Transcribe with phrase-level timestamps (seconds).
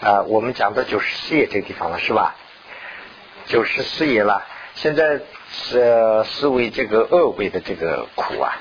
[0.00, 2.36] 啊，我们讲到九十四页这个地方了，是吧？
[3.46, 4.46] 九十四页了。
[4.76, 8.56] 现在是思维这个恶鬼的这个苦啊。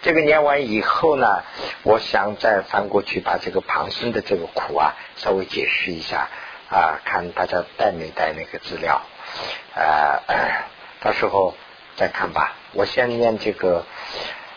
[0.00, 1.42] 这个念完以后呢，
[1.82, 6.28] 我想再翻过去把这个旁生的这个苦啊稍微解释一下
[6.70, 9.02] 啊，看大家带没带那个资料
[9.74, 10.24] 啊？
[11.00, 11.54] 到时候
[11.96, 12.56] 再看吧。
[12.72, 13.84] 我先念这个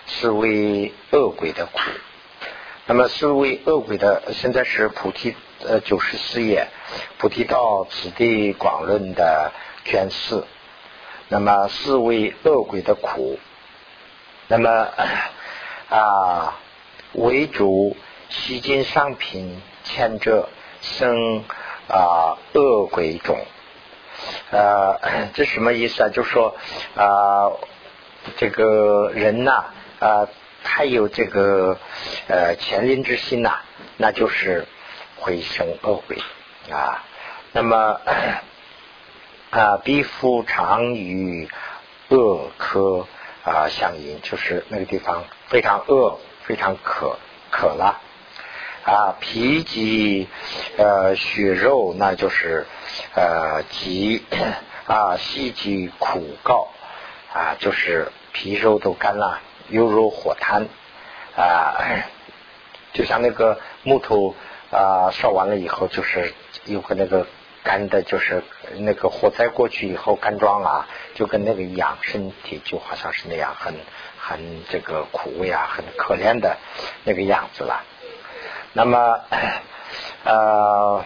[0.07, 1.79] 是为恶鬼的苦。
[2.85, 5.35] 那么是为恶鬼的，现在是菩提
[5.67, 6.67] 呃九十四页，
[7.17, 9.51] 菩提道此地广论的
[9.85, 10.45] 卷四。
[11.29, 13.39] 那么思维恶鬼的苦，
[14.47, 14.87] 那么
[15.89, 16.59] 啊
[17.13, 17.95] 为主
[18.29, 20.49] 吸金上品牵着
[20.81, 21.43] 生
[21.87, 23.39] 啊恶鬼种，
[24.51, 26.09] 呃这什么意思啊？
[26.09, 26.55] 就说
[26.95, 27.51] 啊
[28.37, 29.65] 这个人呐
[29.99, 30.27] 啊。
[30.63, 31.79] 他有这个
[32.27, 33.61] 呃前灵之心呐，
[33.97, 34.67] 那就是
[35.21, 36.17] 回生恶鬼
[36.71, 37.03] 啊。
[37.53, 38.01] 那么
[39.51, 41.49] 啊，必夫常与
[42.09, 43.07] 恶科
[43.43, 47.17] 啊相应，就是那个地方非常饿，非常渴
[47.51, 48.01] 渴了
[48.83, 49.15] 啊。
[49.19, 50.27] 皮及
[50.77, 52.65] 呃血肉，那就是
[53.13, 54.23] 呃及
[54.87, 56.69] 啊细及苦告
[57.33, 59.39] 啊，就是皮肉都干了。
[59.69, 60.67] 犹如火炭
[61.37, 61.77] 啊，
[62.93, 64.35] 就像那个木头
[64.71, 66.33] 啊烧完了以后，就是
[66.65, 67.27] 有个那个
[67.63, 68.43] 干的，就是
[68.77, 73.75] 那个火灾过去以后干桩啊，就跟那个一样，身体就好像是那样，很
[74.17, 76.57] 很这个苦味啊，很可怜的
[77.03, 77.83] 那个样子了。
[78.73, 79.19] 那么
[80.23, 81.03] 呃，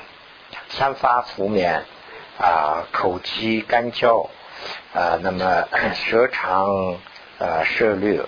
[0.70, 1.86] 三发浮面
[2.38, 4.30] 啊，口肌干焦
[4.94, 6.98] 啊，那么舌长
[7.40, 8.24] 呃舌略。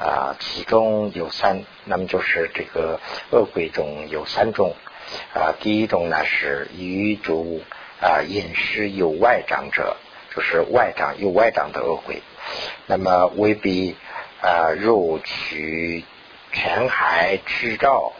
[0.00, 2.98] 啊，其中有三，那么就是这个
[3.30, 4.74] 恶鬼中有三种
[5.34, 5.52] 啊。
[5.60, 7.60] 第一种呢是余主
[8.00, 9.98] 啊饮食有外长者，
[10.34, 12.22] 就是外长有外长的恶鬼。
[12.86, 13.94] 那么未必
[14.40, 16.02] 啊入取
[16.50, 18.14] 全海之照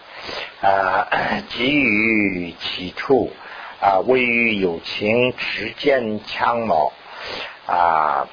[0.61, 1.09] 啊，
[1.49, 3.33] 给予其处
[3.81, 6.93] 啊，位于有情持剑枪矛
[7.67, 8.29] 啊，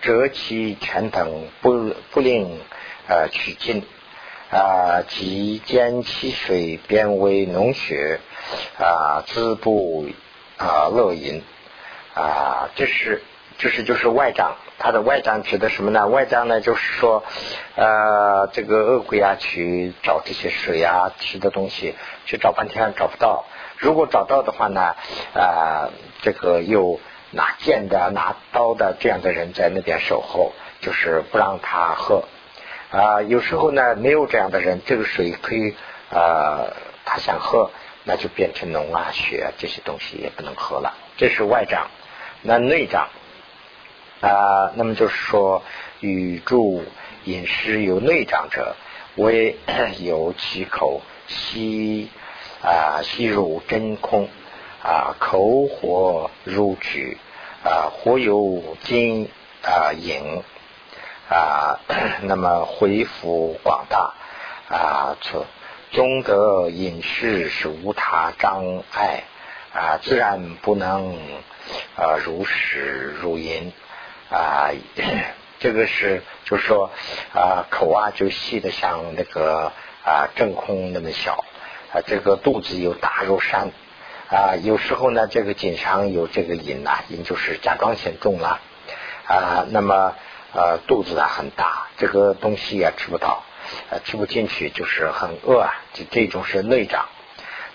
[0.00, 2.60] 折其拳等不不令。
[3.06, 3.84] 呃，取经
[4.50, 8.20] 啊，即间其水变为脓血
[8.78, 10.06] 啊，滋不
[10.56, 11.42] 啊乐饮
[12.14, 13.22] 啊，这是
[13.58, 16.06] 这是就是外障，它的外障指的什么呢？
[16.06, 17.24] 外障呢，就是说
[17.74, 21.94] 呃，这个恶鬼啊，去找这些水啊吃的东西，
[22.26, 23.44] 去找半天找不到。
[23.76, 24.94] 如果找到的话呢，
[25.34, 25.90] 啊，
[26.22, 27.00] 这个又
[27.32, 32.24] 拿剑的、拿刀的这样的人在那边守候，就是不让他喝。
[32.94, 35.74] 啊，有时候呢，没有这样的人，这个水可以
[36.10, 36.66] 啊，
[37.04, 37.72] 他想喝，
[38.04, 40.94] 那就变成脓啊、血啊这些东西也不能喝了。
[41.16, 41.88] 这是外脏，
[42.42, 43.08] 那内脏
[44.20, 45.64] 啊，那么就是说，
[45.98, 46.84] 与助
[47.24, 48.76] 饮食有内脏者，
[49.16, 49.56] 为
[49.98, 52.08] 有其口吸
[52.62, 54.28] 啊吸入真空
[54.84, 57.18] 啊，口火入取
[57.64, 59.28] 啊，火有金
[59.64, 60.44] 啊饮。
[61.34, 61.80] 啊，
[62.22, 64.14] 那么恢复广大
[64.68, 65.44] 啊，这
[65.90, 68.62] 中德饮食是无他障
[68.92, 69.24] 碍
[69.74, 71.16] 啊，自然不能
[71.96, 73.72] 啊如实如饮
[74.30, 74.70] 啊。
[75.58, 76.90] 这个是就是说
[77.34, 79.72] 啊，口啊就细的像那个
[80.04, 81.44] 啊真空那么小
[81.92, 83.72] 啊，这个肚子又大如山
[84.30, 84.54] 啊。
[84.62, 88.60] 有时候呢，这个颈上有这个饮呐，饮就是甲状腺重了
[89.26, 90.14] 啊，那么。
[90.56, 93.42] 呃，肚子啊很大，这个东西也吃不到，
[93.90, 95.74] 呃，吃不进去，就是很饿啊。
[95.94, 97.06] 这这种是内障。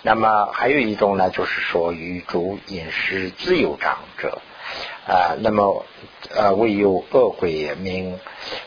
[0.02, 4.42] 那么还有一种呢，就是说与主饮食自由长者
[5.06, 5.36] 啊。
[5.40, 5.86] 那么
[6.34, 8.18] 呃，唯有恶鬼也名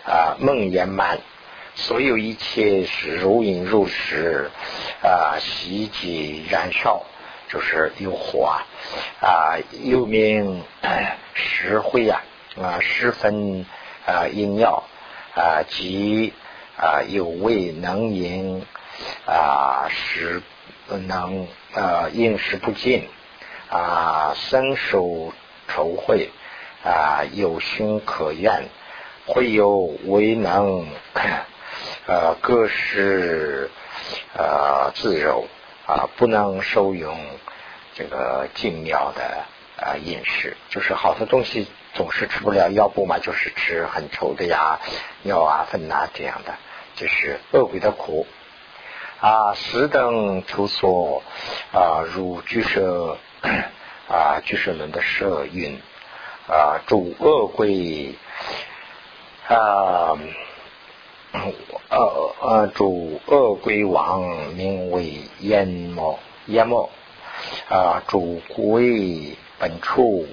[0.05, 1.19] 啊梦魇满，
[1.75, 4.50] 所有一切是如饮如食
[5.03, 7.03] 啊，袭击燃烧，
[7.49, 8.67] 就是有火啊
[9.23, 10.62] 啊，又名
[11.32, 12.23] 石灰啊
[12.61, 13.64] 啊，十分。
[14.06, 14.84] 啊，饮药
[15.34, 16.32] 啊，即
[16.76, 18.66] 啊有味能饮
[19.26, 20.43] 啊，食
[20.88, 23.08] 能啊饮食不尽
[23.70, 25.32] 啊，身受
[25.69, 26.28] 愁秽
[26.84, 28.69] 啊，有心可怨，
[29.26, 30.87] 会有为能
[32.06, 33.70] 呃各式
[34.37, 35.46] 呃自柔
[35.87, 37.16] 啊，不能受用
[37.94, 39.44] 这个精妙的
[39.76, 41.69] 啊饮食，就是好的东西。
[41.94, 44.81] 总是吃不了，药不嘛就是吃很稠的呀，
[45.23, 46.55] 尿啊、粪呐这样的，
[46.97, 48.27] 这是恶鬼的苦。
[49.21, 51.23] 啊，十等处所
[51.73, 53.19] 啊，如居舍
[54.09, 55.81] 啊，居舍轮的舍运
[56.49, 58.17] 啊，主恶鬼
[59.47, 60.19] 啊，
[61.88, 64.23] 呃呃，主恶鬼王
[64.55, 66.91] 名为阎魔，阎魔
[67.69, 70.27] 啊，主鬼本处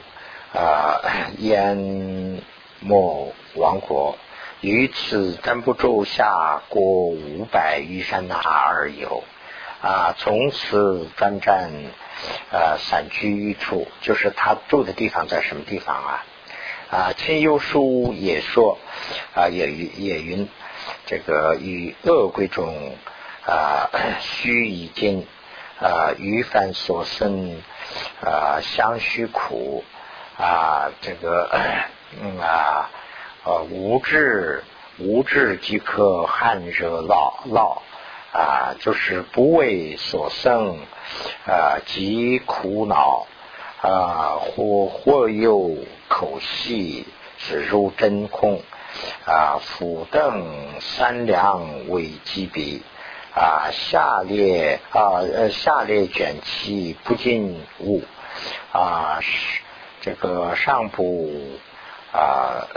[0.54, 1.01] 啊，
[1.38, 2.42] 阎
[2.80, 4.18] 魔王国。
[4.62, 9.24] 于此真不住下过五百余山那而有
[9.81, 11.69] 啊，从此专占
[12.51, 16.25] 呃散居一处，就是他住的地方在什么地方啊？
[16.92, 18.78] 啊，亲友书也说
[19.34, 20.50] 啊，也也云
[21.06, 22.98] 这个与恶鬼中
[23.45, 25.25] 啊虚已经
[25.80, 27.62] 啊余凡所生
[28.22, 29.86] 啊相须苦
[30.40, 31.50] 啊这个
[32.22, 32.90] 嗯啊。
[33.46, 34.64] 呃，无智
[34.98, 37.82] 无智即可汗热劳劳
[38.34, 40.78] 啊，就是不为所生
[41.48, 43.26] 啊，即苦恼
[43.82, 45.78] 啊，或或有
[46.10, 47.08] 口细，
[47.38, 48.62] 是如真空
[49.26, 52.84] 啊，腹等三两为基比
[53.34, 58.04] 啊，下列啊呃下列卷气不尽物
[58.74, 59.62] 啊是，
[60.01, 61.31] 这个上部
[62.12, 62.68] 啊。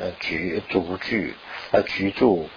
[0.00, 1.34] 呃，居独居，
[1.72, 2.48] 呃，居住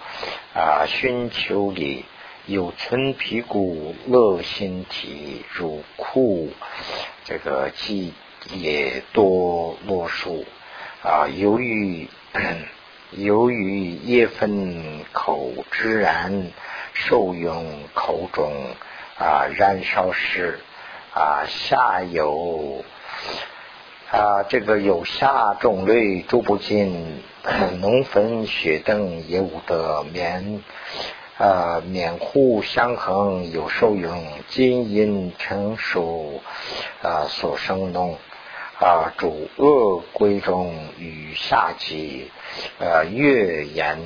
[0.54, 2.04] 啊，寻求里
[2.46, 6.52] 有存皮骨乐心体如库，
[7.24, 8.14] 这个既
[8.52, 10.44] 也多落数
[11.02, 11.26] 啊。
[11.26, 12.08] 由于
[13.10, 16.46] 由于叶分口之然
[16.92, 18.52] 受用口中
[19.18, 20.60] 啊，燃烧时
[21.12, 22.84] 啊，下有。
[24.12, 27.22] 啊，这个有下种类诸不尽，
[27.80, 30.62] 农坟雪等也无得眠
[31.38, 36.42] 啊免户相恒有受用，金银成熟
[37.00, 38.18] 啊所生农
[38.78, 42.30] 啊主恶归中与夏季
[42.78, 43.96] 呃月炎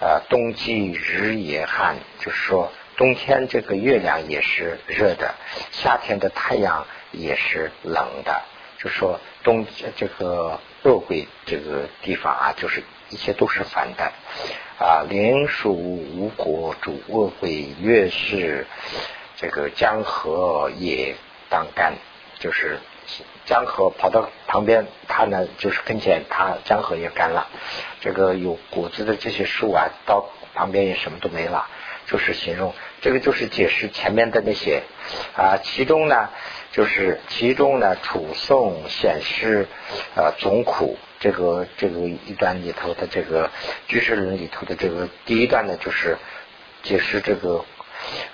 [0.00, 5.34] 啊冬季日也寒，就是说冬天这个月亮也是热的，
[5.72, 8.40] 夏天的太阳也是冷的。
[8.82, 9.66] 就说东
[9.96, 14.10] 这个恶鬼这个地方啊，就是一切都是反的
[14.78, 15.04] 啊。
[15.06, 18.66] 连属无国主恶鬼，越是
[19.36, 21.14] 这个江河也
[21.50, 21.92] 当干，
[22.38, 22.78] 就是
[23.44, 27.48] 江河跑到旁边，它呢就是跟前，它江河也干了。
[28.00, 31.68] 这个有果子的这些树啊，到旁边也什么都没了，
[32.06, 34.84] 就是形容这个就是解释前面的那些
[35.36, 36.30] 啊，其中呢。
[36.72, 39.66] 就是其中呢，楚宋显示
[40.14, 43.50] 呃总苦这个这个一段里头的这个
[43.88, 46.16] 居士论里头的这个第一段呢，就是
[46.84, 47.64] 解释这个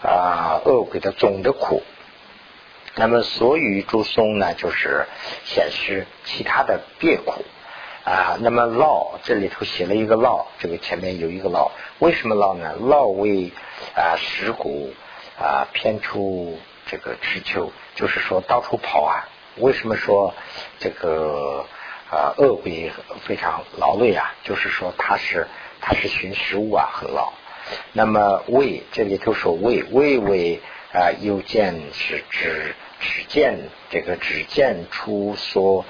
[0.03, 1.83] 啊恶鬼的总的苦。
[2.95, 5.07] 那么所与诸松呢，就是
[5.45, 7.43] 显示其他的别苦
[8.05, 8.37] 啊。
[8.41, 12.75] 那么涝这里头写了一个涝，这个前面有一个涝，为什么涝呢？
[12.79, 13.51] 涝为
[13.95, 14.93] 啊石骨
[15.39, 16.59] 啊偏出。
[16.87, 20.35] 这个持秋就是说到处跑啊，为什么说
[20.79, 21.67] 这个
[22.11, 22.93] 啊恶鬼
[23.25, 24.35] 非常劳累啊？
[24.45, 25.49] 就是说他是
[25.81, 27.33] 他是寻食物啊，很劳。
[27.93, 30.61] 那么胃这里头说胃胃为
[30.93, 35.85] 啊右见是指只见这个只见出所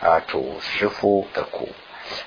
[0.00, 1.68] 啊主师傅的骨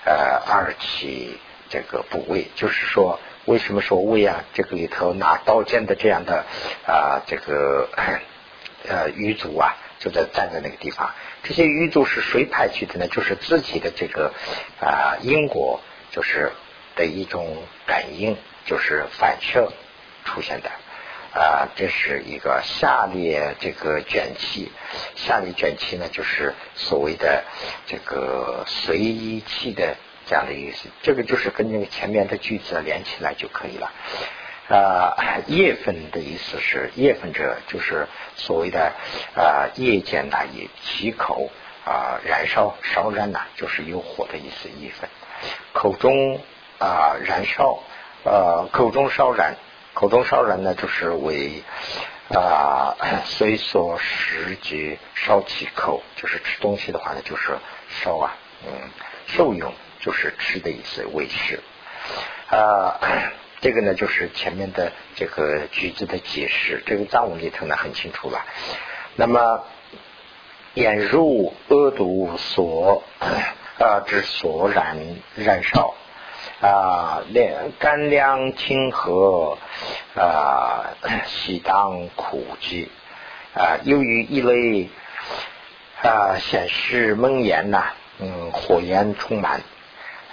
[0.06, 1.38] 呃二起
[1.70, 3.20] 这个部位，就是说。
[3.46, 4.46] 为什么说胃啊？
[4.54, 6.46] 这个里头拿刀剑的这样的
[6.88, 7.90] 啊，这个
[8.88, 11.14] 呃鱼族啊，就在站在那个地方。
[11.44, 13.08] 这些鱼族是谁派去的呢？
[13.08, 14.34] 就是自己的这个
[14.80, 15.82] 啊因果，
[16.12, 16.54] 就是
[16.96, 19.74] 的一种感应，就是反射
[20.24, 20.70] 出现的
[21.38, 21.68] 啊。
[21.76, 24.72] 这是一个下列这个卷气，
[25.16, 27.44] 下列卷气呢，就是所谓的
[27.88, 29.98] 这个随意气的。
[30.26, 33.92] 这样的意思，这个就是跟那个前面的句子连起来就可以了。
[34.70, 38.94] 啊，叶粉的意思是叶粉者，就是所谓的
[39.36, 41.52] 啊夜间呐，以其口
[41.86, 44.70] 啊燃烧烧燃呐，就是有火的意思。
[44.80, 45.10] 叶粉
[45.74, 46.40] 口中
[46.80, 47.80] 啊燃烧
[48.24, 49.58] 呃口中烧燃，
[49.94, 51.62] 口中烧燃呢，就是为
[52.34, 57.58] 啊随所食节烧其口，就是吃东西的话呢，就是
[57.90, 58.34] 烧啊
[58.66, 58.90] 嗯
[59.28, 59.74] 受用。
[60.04, 61.62] 就是吃的意思，为食
[62.50, 63.00] 啊，
[63.62, 68.44] 这个呢就是前面的这个句子的解释，这个藏文里头呢很清楚了。
[69.16, 69.64] 那么，
[70.74, 73.04] 眼入恶毒所
[73.80, 74.98] 啊之所燃
[75.36, 75.94] 燃烧
[76.62, 79.58] 啊，凉干凉清和
[80.16, 82.90] 啊，喜当苦集
[83.56, 84.90] 啊，由于一类
[86.02, 89.62] 啊显示梦魇呐，嗯，火焰充满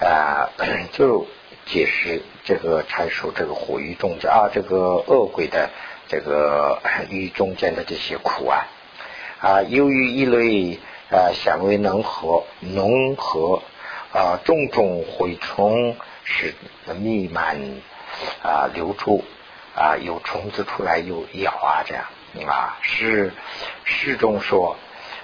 [0.00, 0.49] 啊，
[0.92, 1.26] 就
[1.66, 5.71] 解释这个阐述这个火狱中间啊，这个恶鬼的
[6.09, 6.80] 这个
[7.11, 8.66] 狱中间的这些苦啊
[9.40, 10.78] 啊，由于一类
[11.11, 13.62] 啊显为能和浓和
[14.12, 16.54] 啊种种蛔虫是
[16.99, 17.59] 弥漫
[18.42, 19.23] 啊留住
[19.76, 22.04] 啊有虫子出来又咬啊这样
[22.49, 23.33] 啊是
[23.85, 24.76] 诗中说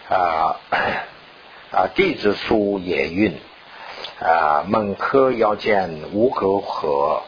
[0.09, 0.61] 啊
[1.73, 3.37] 啊弟子书也运
[4.21, 7.23] 啊猛科要见无沟河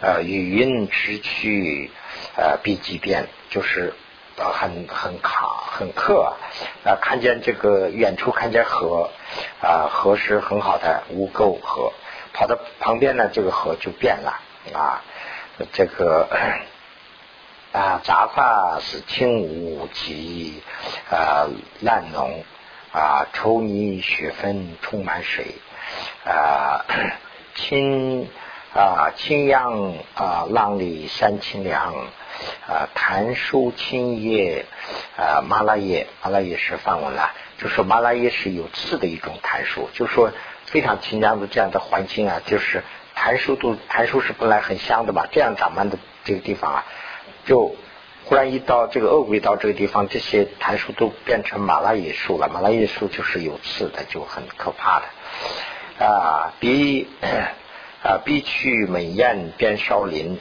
[0.00, 1.90] 呃语音持去
[2.36, 3.94] 呃必即变就是
[4.36, 6.34] 很很卡很克
[6.84, 6.96] 啊。
[7.00, 9.10] 看见这个远处看见河
[9.60, 11.92] 啊河是很好的无沟河
[12.32, 14.40] 跑到旁边呢这个河就变了
[14.72, 15.02] 啊
[15.72, 16.28] 这个
[17.72, 20.62] 啊杂发是轻无及
[21.10, 21.48] 啊
[21.80, 22.44] 烂浓
[22.92, 25.46] 啊愁泥雪分充满水
[26.24, 26.84] 啊
[27.54, 28.28] 清
[28.74, 31.94] 啊清扬啊浪里山清凉
[32.66, 34.64] 啊檀树青叶
[35.16, 40.30] 啊麻辣叶麻辣叶是梵文了就说麻辣叶是有刺的一种檀树就说
[40.66, 42.82] 非常清凉的这样的环境啊就是
[43.14, 46.84] 檀树都檀树是本来很香的嘛这样长满的这个地方啊
[47.44, 47.74] 就
[48.28, 56.04] 忽然一到这个恶鬼到这个地方这些檀树都变成麻辣叶树了麻辣叶树就是有刺的就很可怕的。
[56.04, 57.08] 啊，比
[58.02, 60.38] 啊必去美艳边少林，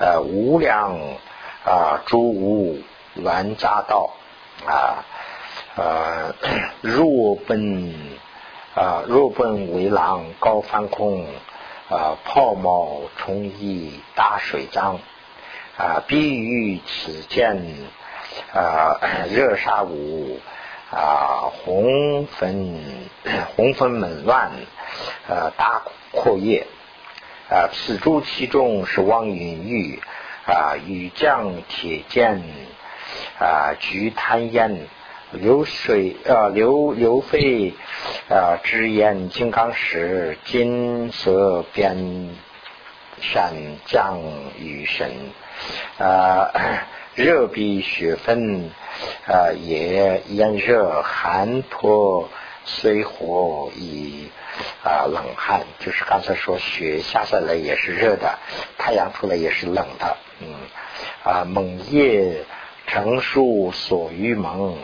[0.00, 0.98] 呃无量
[1.64, 2.82] 啊诸无
[3.14, 4.10] 乱杂道
[4.66, 5.04] 啊
[5.76, 6.34] 呃
[6.80, 7.94] 若奔
[8.74, 11.24] 啊若奔为狼高翻空
[11.88, 14.98] 啊泡沫冲溢大水脏
[15.76, 17.62] 啊必于此见
[18.52, 19.00] 啊
[19.30, 20.40] 热沙舞
[20.90, 22.80] 啊红粉
[23.56, 24.50] 红粉紊乱。
[25.26, 26.66] 呃，大阔叶
[27.48, 30.00] 啊，此诸其中是望云玉
[30.44, 32.42] 啊，雨降铁剑
[33.38, 34.86] 啊，菊贪烟
[35.30, 37.72] 流水啊，流流飞
[38.28, 42.28] 啊，之烟金刚石，金色边
[43.22, 43.54] 善
[43.86, 44.20] 降
[44.58, 45.10] 雨神
[45.98, 46.50] 啊，
[47.14, 48.70] 热比雪分
[49.26, 52.28] 啊，也炎热寒脱
[52.64, 54.28] 虽火以。
[54.84, 58.38] 啊，冷汗就是刚才说雪下下来也是热的，
[58.76, 60.54] 太阳出来也是冷的，嗯，
[61.24, 62.44] 啊，猛夜
[62.86, 64.76] 成树所于蒙，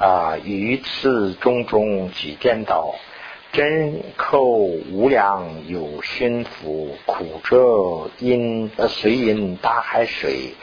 [0.00, 2.96] 啊，于此种种几颠倒，
[3.52, 10.54] 真寇无量有熏福，苦者因呃随因大海水，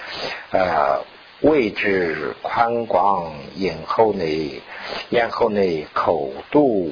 [0.51, 1.03] 呃，
[1.41, 4.61] 位置宽广，咽后内
[5.09, 6.91] 咽后内口肚。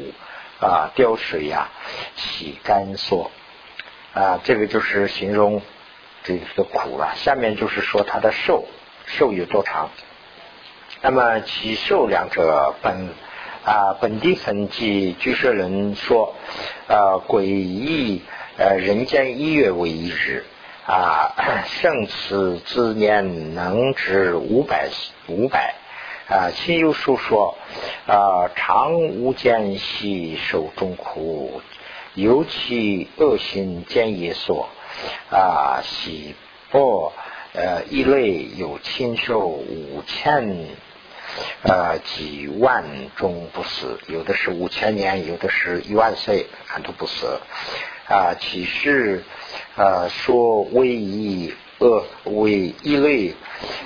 [0.60, 1.68] 啊，吊水呀，
[2.16, 3.32] 洗干缩
[4.14, 5.62] 啊，这个就是形容
[6.24, 7.16] 这个苦了。
[7.18, 8.64] 下面就是说它的寿，
[9.06, 9.90] 寿有多长？
[11.02, 13.10] 那么其寿两者本
[13.66, 16.36] 啊，本地神记居士人说，
[16.88, 18.22] 呃，诡异
[18.58, 20.44] 呃，人间一月为一日
[20.86, 21.34] 啊，
[21.66, 24.90] 胜此之年能值五百
[25.28, 25.76] 五百。
[26.30, 27.58] 啊，亲友书说，
[28.08, 31.62] 啊，常无间兮受众苦，
[32.16, 34.70] 尤其恶心见业所，
[35.30, 36.34] 啊，喜
[36.72, 37.12] 不
[37.54, 40.66] 呃一类有亲受五千
[41.64, 42.84] 呃几万
[43.16, 47.40] 中不死，有的是五千年，有的是一万岁，俺都不死。
[48.08, 49.24] 啊，其实
[49.76, 51.54] 啊说为一。
[51.80, 53.34] 恶为一类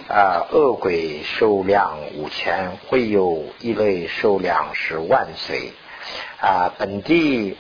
[0.08, 5.72] 啊，恶鬼受量五千，会有一类受量是万岁
[6.40, 6.72] 啊。
[6.78, 7.58] 本地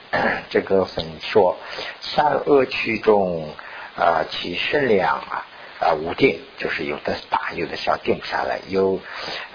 [0.51, 1.57] 这个分说，
[2.01, 3.49] 善恶趣中
[3.97, 5.47] 啊，其甚量啊
[5.79, 8.59] 啊无定，就是有的大，有的小，定不下来。
[8.67, 8.99] 有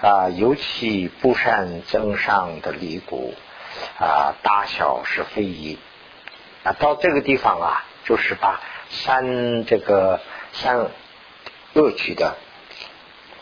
[0.01, 3.33] 啊，尤其不善增上的离骨
[3.99, 5.77] 啊，大小是非一
[6.63, 6.73] 啊。
[6.73, 10.19] 到这个地方啊，就是把三这个。
[10.55, 10.91] 三
[11.73, 12.37] 恶趣的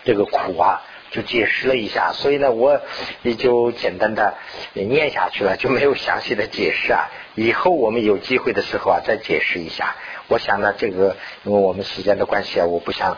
[0.05, 2.79] 这个苦啊，就解释了一下，所以呢，我
[3.21, 4.37] 也就简单的
[4.73, 7.09] 念下去了，就没有详细的解释啊。
[7.35, 9.97] 以后我们有机会的时候啊，再解释一下。
[10.31, 13.17] 我想呢，这个因为我们时间的关系啊，我不想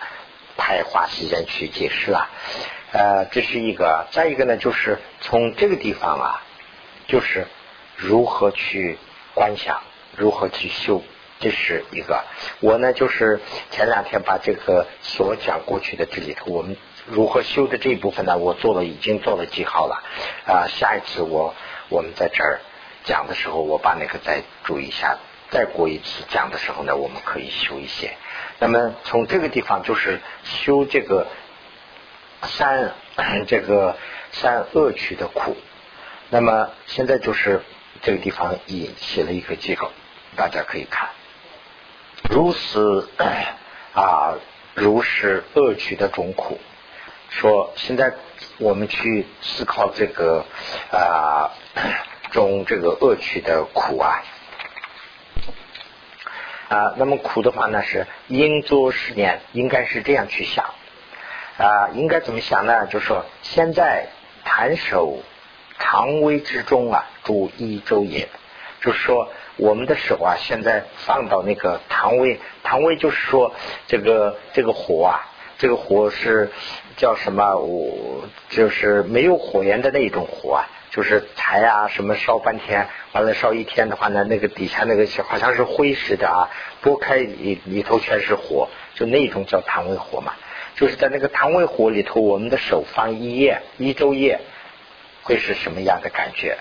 [0.57, 2.27] 太花时间去解释了。
[2.91, 6.41] 呃，这是一个，再一个呢，就是从这个地方啊，
[7.05, 7.45] 就是
[7.95, 8.97] 如何去
[9.35, 9.83] 观想，
[10.17, 11.03] 如何去修
[11.39, 12.23] 这是一个。
[12.61, 13.39] 我呢，就是
[13.69, 20.01] 前两天把这个所讲过去的这里头，我们如何修的这一部分呢，我做了，已经做了记号了。
[20.47, 21.53] 啊，下一次我
[21.89, 22.59] 我们在这儿
[23.03, 25.19] 讲的时候，我把那个再注意一下。
[25.53, 28.17] 再过一次讲的时候呢，我们可以修一些。
[28.57, 31.27] 那么从这个地方就是修这个
[32.41, 32.93] 三
[33.45, 33.95] 这个
[34.31, 35.55] 三恶趣的苦。
[36.31, 37.61] 那么现在就是
[38.01, 39.91] 这个地方也写了一个记号，
[40.35, 41.09] 大家可以看。
[42.31, 43.07] 如是
[43.93, 44.33] 啊，
[44.73, 46.59] 如是恶趣的种苦。
[47.29, 48.15] 说现在
[48.57, 50.45] 我们去思考这个
[50.91, 51.51] 啊
[52.31, 54.23] 种这个恶趣的苦啊。
[56.69, 60.65] 啊，那么苦的话呢，是应作十年，应该是这样去想
[61.57, 62.87] 啊，应该怎么想呢？
[62.87, 64.07] 就是说现在
[64.43, 65.19] 弹手
[65.77, 68.27] 肠胃之中啊，主一周也，
[68.81, 73.53] 就是说我们的手啊，现在放到那个肠胃，肠胃就是说
[73.87, 76.51] 这个这个火啊，这个火是
[76.97, 77.55] 叫什么？
[77.57, 80.65] 我就是没有火焰的那种火啊。
[80.93, 90.33] 就是柴啊，什么烧半天，完了烧一天的话呢，那个底下那个好像是灰似的啊，拨开里里头全是火，就那种叫汤胃火嘛。
[90.75, 94.39] 就是在那个汤胃火里头，我们的手放一夜一周夜，
[95.23, 96.57] 会是什么样的感觉？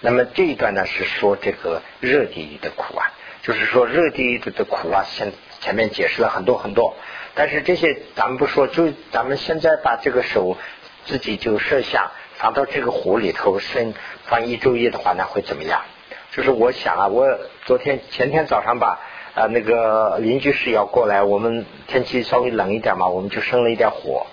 [0.00, 6.96] 那么这一段呢是说这个热地狱的苦啊，就是说热地狱的苦啊，现前面解释了很多很多，
[7.34, 10.56] 但是这些咱们不说，就咱们现在把这个手
[11.04, 12.10] 自己就设想。
[12.38, 13.92] 放到这个火里头，生
[14.24, 15.82] 放一周夜的话，那会怎么样？
[16.30, 17.26] 就是我想啊，我
[17.64, 19.00] 昨天前天早上吧，
[19.34, 24.26] 呃，那个邻居是要过来，我们天气稍微冷一点嘛，我们就生了一点火。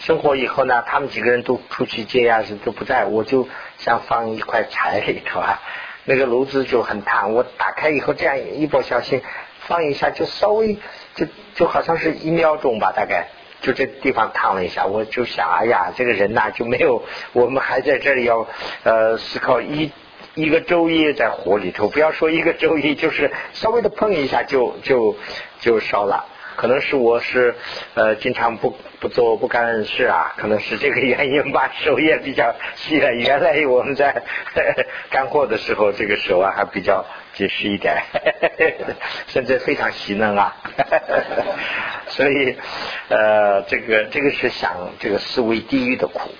[0.00, 5.62] 生火以后呢，他们几个人都出去接呀，是都不在，我就想放一块柴里头啊，
[6.04, 9.22] 那个炉子就很烫，我打开以后这样一不小心
[9.60, 10.76] 放一下，就稍微
[11.14, 13.28] 就就好像是一秒钟吧，大概。
[13.64, 17.02] 就这地方烫了一下，我就想，哎呀，这个人呐就没有，
[17.32, 18.46] 我们还在这里要
[18.82, 19.90] 呃思考一
[20.34, 25.16] 一个昼夜在火里头，不要说一个昼夜，就是稍微的碰一下就就
[25.60, 26.26] 就烧了。
[26.56, 27.54] 可能是我是
[27.94, 33.12] 呃经常不不做不干事啊， 可能是这个原因吧，手也比较细了。
[33.12, 34.22] 原来我们在
[35.10, 37.96] 干活的时候，这个手啊还比较结实一点，
[39.28, 40.54] 现在非常细嫩啊。
[42.08, 42.56] 所以
[43.08, 46.30] 呃，这个这个是想这个思维地狱的苦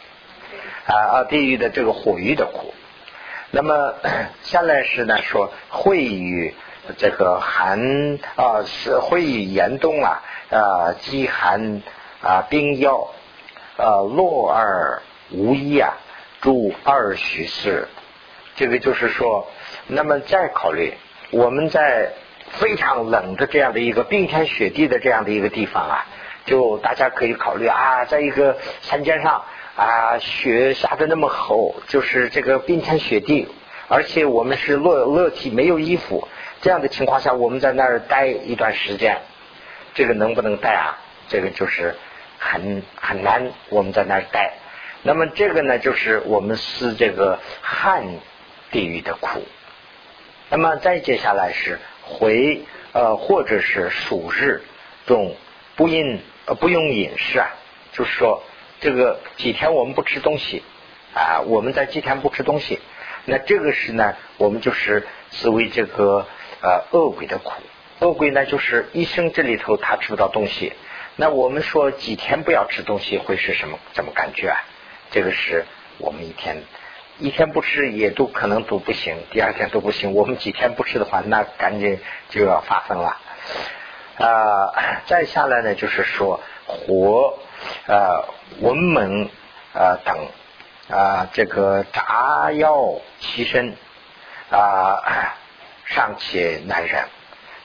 [0.87, 2.73] 啊啊，地狱的这个火狱的苦。
[3.51, 3.95] 那么
[4.43, 6.55] 下来是呢说会与。
[6.99, 11.83] 这个寒啊是会严冬啊啊饥寒
[12.23, 13.11] 啊冰药
[13.77, 15.95] 啊落而无衣啊
[16.41, 17.89] 住二许世，
[18.55, 19.47] 这个就是说，
[19.87, 20.93] 那么再考虑
[21.31, 22.13] 我们在
[22.51, 26.07] 非常冷的这样的一个冰天雪地的这样的一个地方啊，
[26.45, 29.43] 就大家可以考虑啊，在一个山尖上
[29.75, 33.49] 啊雪下的那么厚，就是这个冰天雪地，
[33.89, 36.29] 而且我们是落落体没有衣服。
[36.65, 39.19] 这样的情况下，我们在那儿待一段时间，
[39.93, 40.97] 这个能不能待啊？
[41.29, 41.95] 这个就是
[42.39, 44.55] 很很难，我们在那儿待。
[45.03, 48.07] 那么这个呢，就是我们思这个汉
[48.71, 49.43] 地狱的苦。
[50.49, 54.63] 那么再接下来是回呃，或者是暑日
[55.07, 55.37] 中
[55.77, 57.51] 不饮呃不用饮食啊，
[57.93, 58.43] 就是说
[58.81, 60.63] 这个几天我们不吃东西
[61.15, 62.81] 啊，我们在几天不吃东西，
[63.27, 66.27] 那这个是呢，我们就是思维这个。
[66.65, 67.53] 呃，恶鬼的苦，
[67.99, 70.73] 恶鬼呢，就是一生这里头他吃不到东西。
[71.17, 73.79] 那我们说几天不要吃东西会是什么？
[73.93, 74.57] 怎么感觉啊？
[75.11, 75.67] 这个是
[75.99, 76.63] 我们一天
[77.19, 80.15] 一天不吃也都可能都不行，第二天都不行。
[80.15, 82.01] 我们几天不吃的话，那赶紧
[82.31, 83.19] 就要发疯了。
[84.17, 87.39] 啊，再下来呢，就是说火
[87.87, 88.25] 啊、
[88.61, 89.29] 文门
[89.75, 90.17] 啊等
[90.89, 93.77] 啊，这个炸药其身
[94.51, 95.37] 啊。
[95.95, 97.05] 尚且难忍，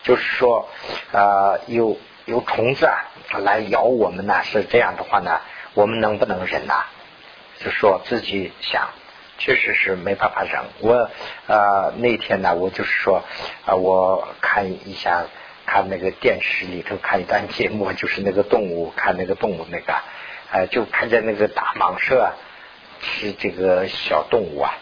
[0.04, 0.70] 就是说，
[1.12, 5.42] 呃，有有虫子啊来咬我们呢，是这样的话呢，
[5.74, 6.86] 我们能不能忍呐？
[7.58, 8.90] 就说自己想，
[9.40, 10.62] 确实是没办法忍。
[10.82, 11.10] 我
[11.48, 13.24] 呃那天呢，我就是说，
[13.66, 15.26] 啊，我看一下，
[15.66, 19.96] 看那个电视里头看一段节目，就是那个动物，看那个动物那个，
[20.52, 22.34] 呃，就看见那个大蟒蛇
[23.02, 24.78] 吃这个小动物啊，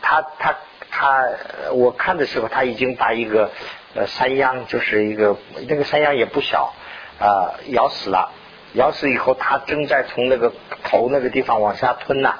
[0.00, 0.54] 它它。
[1.00, 1.28] 他
[1.74, 3.52] 我看的时候，他已经把一个
[3.94, 5.36] 呃山羊，就是一个
[5.68, 6.72] 那个山羊也不小
[7.20, 8.32] 啊，咬死了。
[8.74, 12.34] 咬死以后，他正在从那个头那个地方往下吞呐。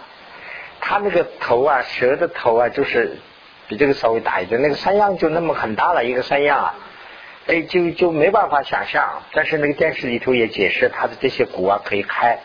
[0.81, 3.19] 他那个头啊，蛇的头啊，就是
[3.69, 4.61] 比这个稍微大一点。
[4.61, 6.75] 那个山羊就那么很大了一个山羊啊，
[7.47, 9.23] 哎，就就没办法想象。
[9.35, 12.41] 但是那个电视里头也解释，他的这些骨啊可以开。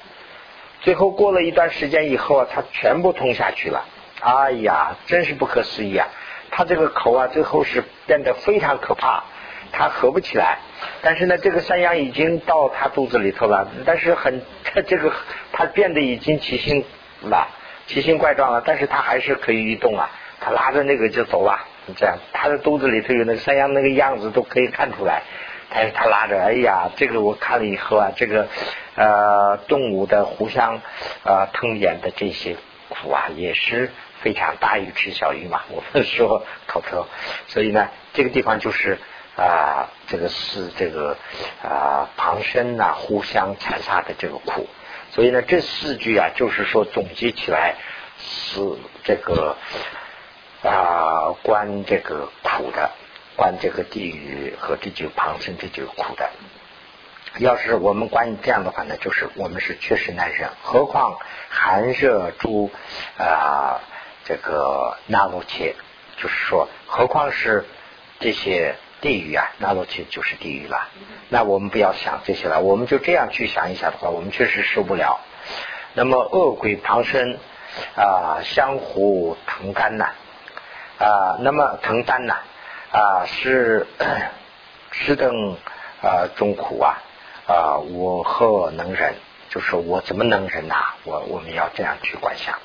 [0.82, 3.84] 最后过了一段时间以后啊，他全部通下去了。
[4.21, 6.08] 哎呀，真是不可思议啊！
[6.52, 9.23] 他这个口啊，最后是变得非常可怕，
[9.71, 10.60] 他合不起来。
[11.02, 14.41] 但是呢，这个山羊已经到他肚子里头了，但是很
[14.88, 15.12] 这个
[15.52, 16.86] 他变得已经奇形
[17.21, 17.47] 了，
[17.88, 20.10] 奇形怪状了，但是他还是可以移动啊。
[20.39, 21.60] 他拉着那个就走了，
[21.95, 25.23] 这样他的肚子里头有那个山羊那个样子都可以看出来。
[25.69, 28.47] 但是他拉着，哎呀，这个我看了以后啊，这个
[28.95, 30.82] 呃动物的互相
[31.23, 32.58] 呃吞咽的这些
[32.93, 35.63] 苦啊，也是非常大鱼吃小鱼嘛。
[35.69, 37.08] 我们说口头，
[37.47, 38.99] 所以呢，这个地方就是
[39.36, 41.17] 啊，这个是这个
[41.63, 44.69] 啊旁生呐互相残杀的这个苦。
[45.12, 47.75] 所以呢，这四句啊，就是说总结起来
[48.19, 48.60] 是
[49.03, 49.58] 这个
[50.63, 52.91] 啊关这个苦的。
[53.36, 56.29] 关这个地狱和这就旁生这就苦的。
[57.38, 60.50] 要是我们关这样的话呢，就是我们是确实难忍。
[60.62, 61.17] 何况
[61.50, 62.72] 寒热诸
[63.17, 63.82] 啊
[64.26, 65.76] 这个那罗切，
[66.17, 67.65] 就是说，何况是
[68.19, 70.89] 这些地狱啊，那罗切就是地狱了。
[71.30, 75.19] 那我们不要想这些了，我们就这样去想一下的话，我们确实受不了。
[75.93, 77.38] 那么恶鬼旁生
[77.96, 80.06] 啊，相互腾干呐
[81.00, 82.36] 啊，那么腾干呐。
[82.91, 83.88] 啊，是
[84.91, 85.58] 是等
[86.04, 87.02] 啊，中苦啊
[87.47, 89.15] 啊，我何能忍？
[89.49, 90.75] 就是我怎么能忍呐？
[91.03, 92.58] 我我们要这样去观想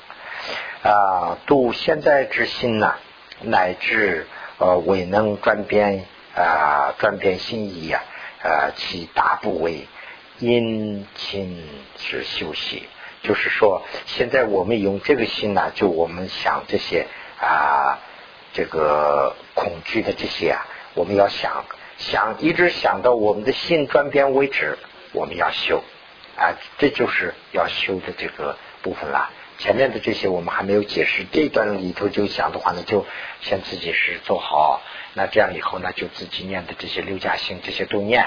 [0.83, 2.95] 啊，度现在之心呢，
[3.41, 4.25] 乃至
[4.57, 8.01] 呃未能转变啊，转变心意呀，
[8.41, 9.87] 呃，其大部为
[10.39, 12.87] 殷勤之休息。
[13.21, 17.07] 就是说，现在我们用这个心呢，就我们想这些
[17.39, 17.99] 啊。
[18.51, 20.65] 这个恐惧的这些啊，
[20.95, 21.65] 我们要想
[21.99, 24.77] 想，一直想到我们的心转变为止，
[25.11, 25.83] 我们要修
[26.37, 29.29] 啊，这就是要修的这个部分了。
[29.57, 33.05] 前面的这些我们还没有解释，这段里头就想的话呢，就
[33.41, 34.81] 先自己是做好，
[35.13, 38.25] 那这样以后呢，就自己念的这些六加行这些都念，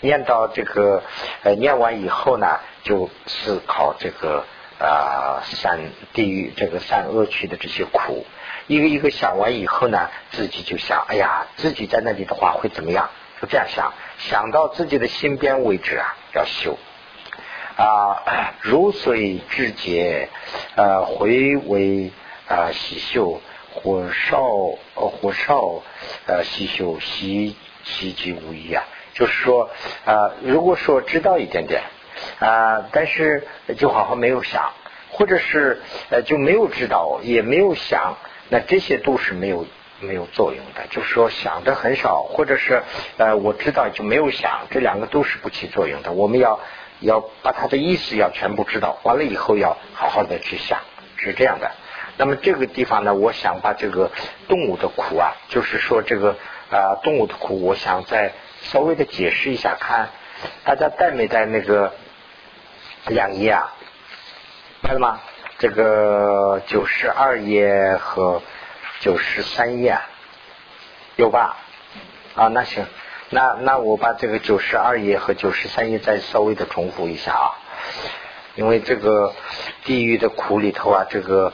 [0.00, 1.02] 念到这个
[1.42, 4.44] 呃念完以后呢，就思考这个
[4.78, 5.80] 啊善
[6.12, 8.26] 地狱这个善恶趣的这些苦。
[8.66, 13.10] 一个一个想完以后呢，自己就想，哎呀，自己在那里的话会怎么样？
[13.42, 16.78] 就这样想，想到自己的心边为止啊，要修
[17.76, 20.30] 啊，如水至节，
[20.76, 22.10] 呃，回为
[22.48, 23.40] 啊洗秀，
[23.74, 24.40] 火烧
[24.94, 25.82] 呃火烧
[26.26, 28.84] 呃洗秀，洗洗即无疑啊。
[29.12, 29.68] 就是说
[30.06, 31.82] 啊，如果说知道一点点
[32.38, 33.46] 啊，但是
[33.76, 34.72] 就好像没有想，
[35.10, 38.16] 或者是呃就没有知道，也没有想。
[38.48, 39.66] 那这些都是没有
[40.00, 42.82] 没有作用的，就是说想的很少，或者是
[43.16, 46.12] 呃我知道就没有想，这两个都是不起作用的。
[46.12, 46.60] 我们要
[47.00, 50.80] 要把它的意思要全部知道，完了以后要好好的去想，
[51.16, 51.70] 是这样的。
[52.16, 54.10] 那么这个地方呢，我想把这个
[54.46, 56.36] 动物的苦啊，就是说这个
[56.70, 60.10] 啊动物的苦，我想再稍微的解释一下，看
[60.64, 61.92] 大家带没带那个
[63.06, 63.74] 两页啊？
[64.82, 65.20] 带了吗？
[65.58, 68.42] 这个九十二页和
[69.00, 69.96] 九十三页
[71.16, 71.56] 有吧？
[72.34, 72.84] 啊，那行，
[73.30, 77.54] 那那我把这个九十二页和九十三页再稍微的重复一下啊，
[78.56, 79.32] 因为这个
[79.84, 81.52] 地狱的苦里头啊，这个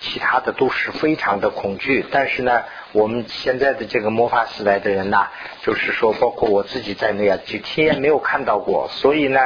[0.00, 5.26] 其他的都是非常的恐惧，但是呢，我们现在的这个魔法时代的人呐，
[5.62, 9.40] 就是说，包括我自己在内啊，就亲眼没有看到过，所以呢，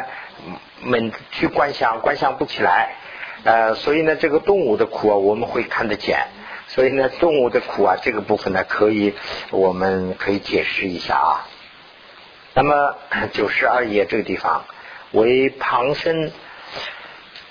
[0.83, 2.97] 们去观想，观想不起来。
[3.45, 6.27] 呃，所以呢，这个动物的苦啊，我们会看得见。
[6.67, 9.13] 所以呢，动物的苦啊，这个部分呢，可以
[9.51, 11.47] 我们可以解释一下啊。
[12.55, 12.97] 那么
[13.33, 14.65] 九十二页这个地方，
[15.13, 16.33] 为旁生，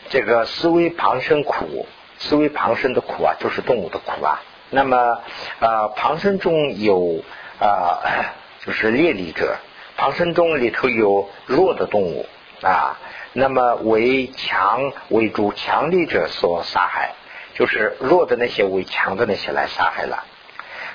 [0.10, 1.86] 这个思维旁生苦，
[2.17, 4.41] 思维旁生的苦啊，就是动物的苦啊。
[4.71, 5.19] 那么
[5.60, 7.23] 呃，旁生中有
[7.60, 8.01] 啊，
[8.65, 9.58] 就是劣力者，
[9.95, 12.25] 旁生中里头有弱的动物
[12.63, 12.97] 啊。
[13.33, 17.13] 那么为强为主强力者所杀害，
[17.55, 20.23] 就是弱的那些为强的那些来杀害了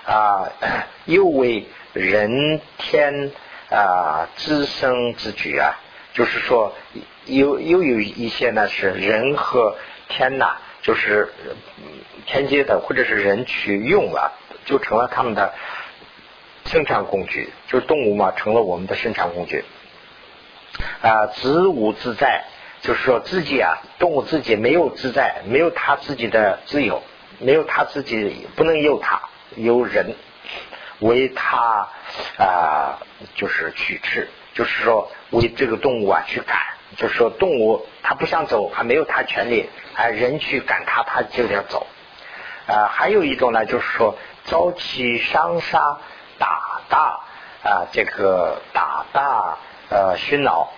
[0.06, 0.52] 啊，
[1.04, 3.32] 又为人天
[3.70, 5.74] 啊滋生之举啊，
[6.12, 6.74] 就是说
[7.26, 9.76] 又又有一些呢是人和
[10.08, 11.32] 天呐，就是
[12.26, 14.32] 天界的或者是人去用了，
[14.64, 15.52] 就成了他们的
[16.66, 19.64] 生产工具，就是动物嘛，成了我们的生产工具。
[21.02, 22.44] 啊，自无自在，
[22.80, 27.02] 就是说自己啊，动物自己没有自在，没有他自己的自由，
[27.38, 29.20] 没有他自己不能由他
[29.56, 30.14] 由人，
[31.00, 31.88] 为他
[32.38, 32.98] 啊，
[33.34, 36.58] 就是取吃，就是说为这个动物啊去赶，
[36.96, 41.86] 就是说动物它不想走，还没有它权利，啊人去赶它，它就要走。
[42.66, 45.98] 啊，还有一种呢，就是说早期伤杀
[46.38, 47.20] 打大
[47.62, 49.56] 啊，这个打大
[49.90, 50.70] 呃熏脑，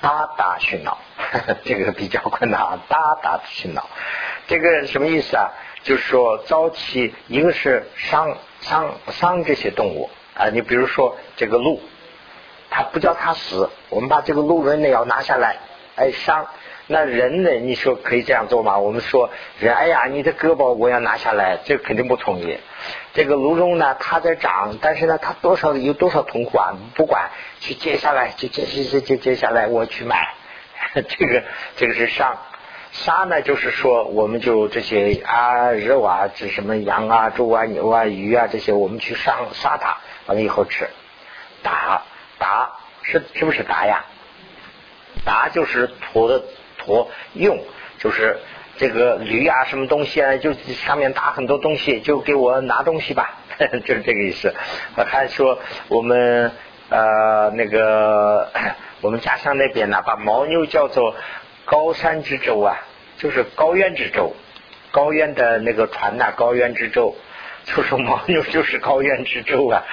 [0.00, 0.98] 哒哒熏脑，
[1.64, 3.86] 这个比较困难啊，哒哒的熏脑，
[4.46, 5.50] 这个什么意思啊？
[5.82, 11.80] 就是说早期一个是伤伤伤这些动物啊，你比如说这个鹿，
[12.70, 15.56] 它不叫它死，我们把这个鹿人呢要拿下来，
[15.96, 16.46] 哎伤。
[16.90, 17.50] 那人呢？
[17.50, 18.78] 你说可以这样做吗？
[18.78, 19.28] 我们说
[19.60, 22.58] 人，哎呀，你的胳膊我要拿下来，这肯定不同意。
[23.12, 26.72] 这个鹿茸呢，它在长，但是呢，它多少有多少痛苦啊？
[26.94, 27.28] 不管
[27.60, 30.34] 去接下来，就接接接接接下来，我去买。
[30.94, 31.42] 这个
[31.76, 32.38] 这个是伤
[32.92, 40.88] 杀呢，就是说我们就这些啊肉啊，这什么羊啊、猪啊、牛啊、鱼啊这些，我们去伤杀它，完了以后吃。
[41.62, 42.02] 打
[42.38, 44.06] 打是是不是打呀？
[45.26, 46.42] 打就是土的。
[46.88, 47.58] 我用
[47.98, 48.38] 就是
[48.78, 53.38] 这个驴啊，什么东西啊，就上面打很多东西，就给我拿东西吧，
[53.84, 54.54] 就是这个意思。
[55.06, 56.50] 还说我们
[56.88, 58.48] 呃那个
[59.02, 61.14] 我们家乡那边呢，把牦牛叫做
[61.64, 62.78] 高山之舟啊，
[63.18, 64.34] 就是高原之舟，
[64.90, 67.14] 高原的那个船呐，高原之舟，
[67.64, 69.84] 就说牦牛就是高原之舟啊，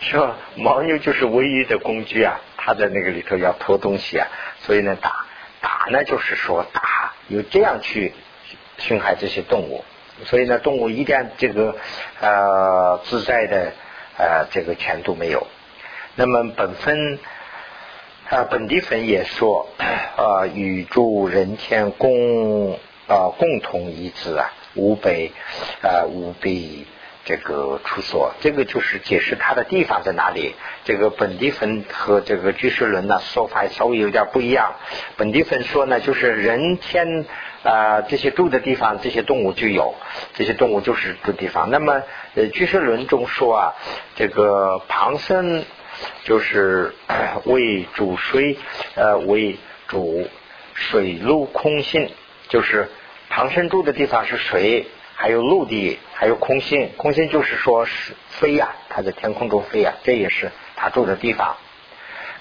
[0.00, 0.36] 是吧？
[0.56, 4.28] 牦牛就是唯一的工具啊，它在那个里头要拖东西啊，
[4.60, 5.24] 所以呢打。
[5.90, 8.12] 那，就是说打有这样去
[8.78, 9.84] 侵害这些动物，
[10.24, 11.76] 所以呢，动物一点这个
[12.20, 13.72] 呃自在的
[14.18, 15.46] 呃这个权度没有。
[16.16, 17.18] 那么本分
[18.30, 19.68] 啊本地粉也说
[20.16, 22.74] 啊 与诸人天共
[23.06, 25.32] 啊共同一致啊无被
[25.82, 26.86] 啊无被。
[27.24, 30.54] 这个出所，这个就是解释它的地方在哪里。
[30.84, 34.74] 这个本地分和这个居士论呢说法稍微有点不一样。
[35.16, 37.24] 本地分说呢，就是人天
[37.62, 39.94] 啊这些住的地方，这些动物就有，
[40.34, 41.70] 这些动物就是住地方。
[41.70, 42.02] 那么
[42.34, 43.74] 呃居士论中说啊，
[44.16, 45.64] 这个旁生
[46.24, 46.94] 就是
[47.44, 48.58] 为主水
[48.96, 49.56] 呃为
[49.88, 50.28] 主
[50.74, 52.10] 水陆空性，
[52.48, 52.90] 就是
[53.30, 54.88] 旁生住的地方是水。
[55.16, 61.56] 还有陆地，还有空心，空心就是说是飞呀，它在天空中飞呀，这也是它住的地方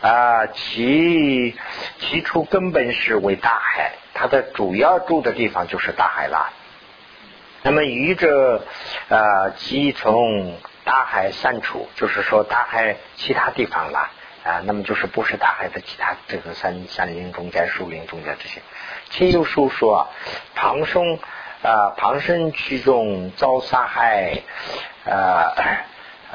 [0.02, 0.48] 啊。
[0.48, 1.56] 其
[2.00, 6.52] 其出根本是为大海，它的主要住的地方就是大海了。
[7.62, 8.66] 那么鱼者
[9.08, 14.10] 啊，即从大海散出，就是说大海其他地方了
[14.44, 14.62] 啊。
[14.66, 18.62] 那么就是不是大海的其他这个山山林中间、树林中间这些。
[19.12, 20.10] 亲友书说
[20.56, 21.20] 庞松。
[21.64, 24.42] 啊，旁生区中遭杀害，
[25.06, 25.56] 啊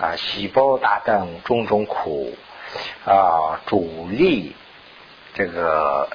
[0.01, 2.35] 啊，喜报大等种种苦，
[3.05, 4.57] 啊，主力
[5.35, 6.09] 这个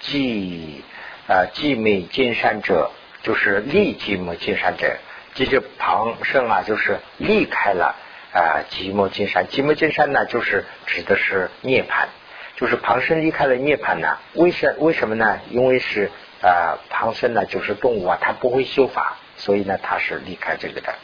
[0.00, 0.82] 寂
[1.26, 2.92] 啊寂灭金山者，
[3.24, 4.98] 就是离寂寞金山者，
[5.34, 7.96] 这些旁生啊，就是离开了
[8.32, 9.48] 啊寂寞金山。
[9.48, 12.06] 寂寞金山呢，就是指的是涅槃，
[12.54, 14.16] 就是旁生离开了涅槃呢？
[14.34, 15.40] 为什为什么呢？
[15.50, 16.12] 因为是。
[16.42, 20.94] 啊，旁生呢就是动物啊，它不会修法，所以呢它是离开这个的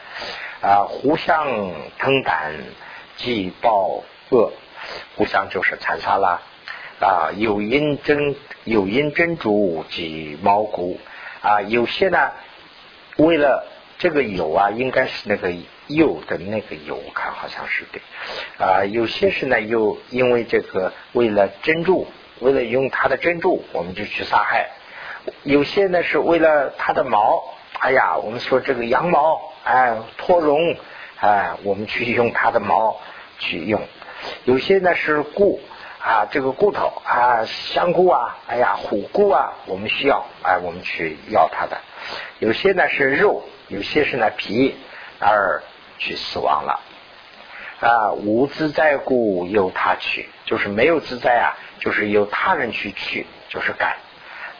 [0.61, 1.47] 啊，互相
[1.99, 2.53] 疼胆，
[3.17, 4.53] 既报恶，
[5.17, 6.43] 互相就是残杀啦
[7.01, 11.01] 啊，有因真有因真珠及毛骨
[11.43, 12.33] 啊，有些呢
[13.17, 13.67] 为了
[13.99, 15.53] 这个有啊，应该是那个
[15.87, 18.03] 有的那个有，我看好像是对
[18.59, 22.07] 啊，有些是呢又因为这个为了珍珠，
[22.41, 24.69] 为了用它的珍珠，我们就去杀害。
[25.43, 27.43] 有些呢是为了它的毛，
[27.79, 30.77] 哎呀，我们说这个羊毛，哎，脱绒，
[31.21, 33.01] 哎，我们去用它的毛
[33.39, 33.81] 去用。
[34.45, 35.61] 有些呢是骨
[35.99, 41.79] 啊，这个骨头啊，香菇啊，哎呀，虎骨啊，我们需要，哎，我们去要它的。
[42.39, 44.77] 有些呢是肉，有些是呢皮，
[45.19, 45.63] 而
[45.99, 46.81] 去死亡了。
[47.81, 53.97] 啊，无自在故由他去，就是没有自在啊，就是由他人去取，就是干。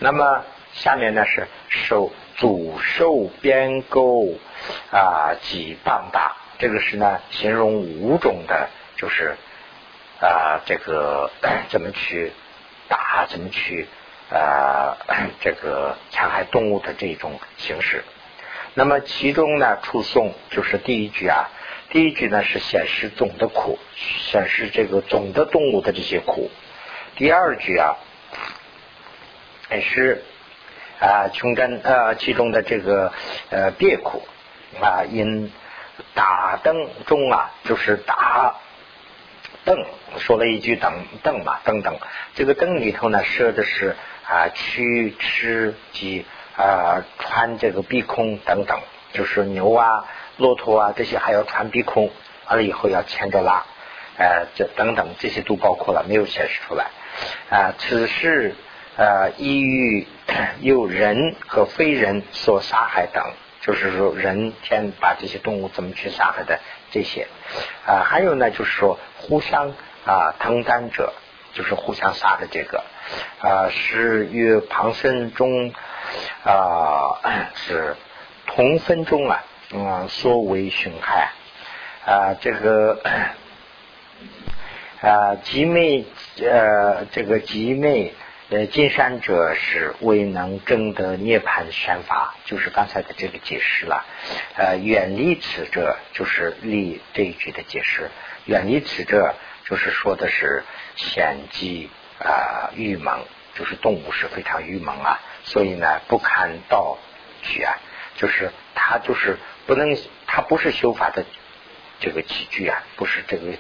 [0.03, 4.39] 那么下面呢是受祖受边钩
[4.91, 9.37] 啊及棒打，这个是呢形容五种的，就是
[10.23, 11.31] 啊这个
[11.69, 12.33] 怎么去
[12.89, 13.89] 打，怎么去
[14.33, 14.97] 啊
[15.43, 18.03] 这个残害动物的这种形式。
[18.73, 21.51] 那么其中呢出送就是第一句啊，
[21.91, 26.51] 第一句呢是显示总的苦，显示这个总的动物的这些苦。
[27.17, 27.99] 第二句啊。
[29.71, 30.25] 也是
[31.01, 33.13] 啊，穷战呃其中的这个
[33.51, 34.23] 呃别苦
[34.81, 35.51] 啊，因
[36.15, 38.57] 打灯中啊，就是打
[39.65, 39.85] 灯，
[40.19, 41.97] 说了一句等灯嘛，等等。
[42.35, 46.25] 这个灯里头呢，设的是啊驱吃及
[46.57, 48.81] 啊穿这个碧空等等，
[49.13, 50.05] 就是牛啊、
[50.37, 52.11] 骆驼啊这些还要穿碧空，
[52.47, 53.65] 完了以后要牵着拉，
[54.17, 56.87] 呃，这等等这些都包括了，没有显示出来
[57.51, 57.75] 啊。
[57.79, 58.55] 此事
[59.01, 60.07] 呃，依于
[60.61, 63.25] 有人和非人所杀害等。
[63.63, 66.61] 就是说，人天把这些动物怎么去杀害的
[66.91, 67.27] 这些
[67.87, 69.73] 啊，还有呢，就是说互相
[70.05, 71.15] 啊同担者，
[71.55, 72.85] 就是互相杀的这个
[73.41, 75.73] 啊，是与旁生中
[76.45, 77.97] 啊是
[78.47, 81.31] 同分中啊啊所为损害
[82.05, 83.01] 啊，这个
[85.01, 86.05] 啊集美
[86.43, 88.13] 呃这个集美。
[88.51, 94.05] 呃，金山者是未能证得涅盘善法，就是刚才的这个解释了。
[94.57, 98.11] 呃，远离此者，就是立这一句的解释。
[98.47, 99.37] 远离此者，
[99.67, 100.65] 就是说的是
[100.97, 103.21] 险机啊，愚蒙，
[103.55, 106.99] 就是动物是非常愚蒙啊，所以呢，不堪道
[107.43, 107.79] 去啊，
[108.17, 111.25] 就是他就是不能，他不是修法的
[112.01, 113.53] 这个器具啊，不是这个。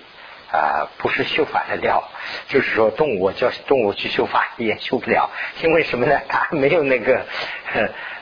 [0.52, 2.02] 啊，不是修法的料，
[2.48, 5.30] 就是说动物叫动物去修法也修不了，
[5.62, 6.20] 因为什么呢？
[6.28, 7.24] 它没有那个，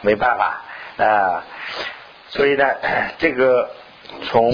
[0.03, 0.63] 没办法
[1.03, 1.45] 啊。
[2.29, 2.67] 所以呢，
[3.17, 3.71] 这个
[4.25, 4.53] 从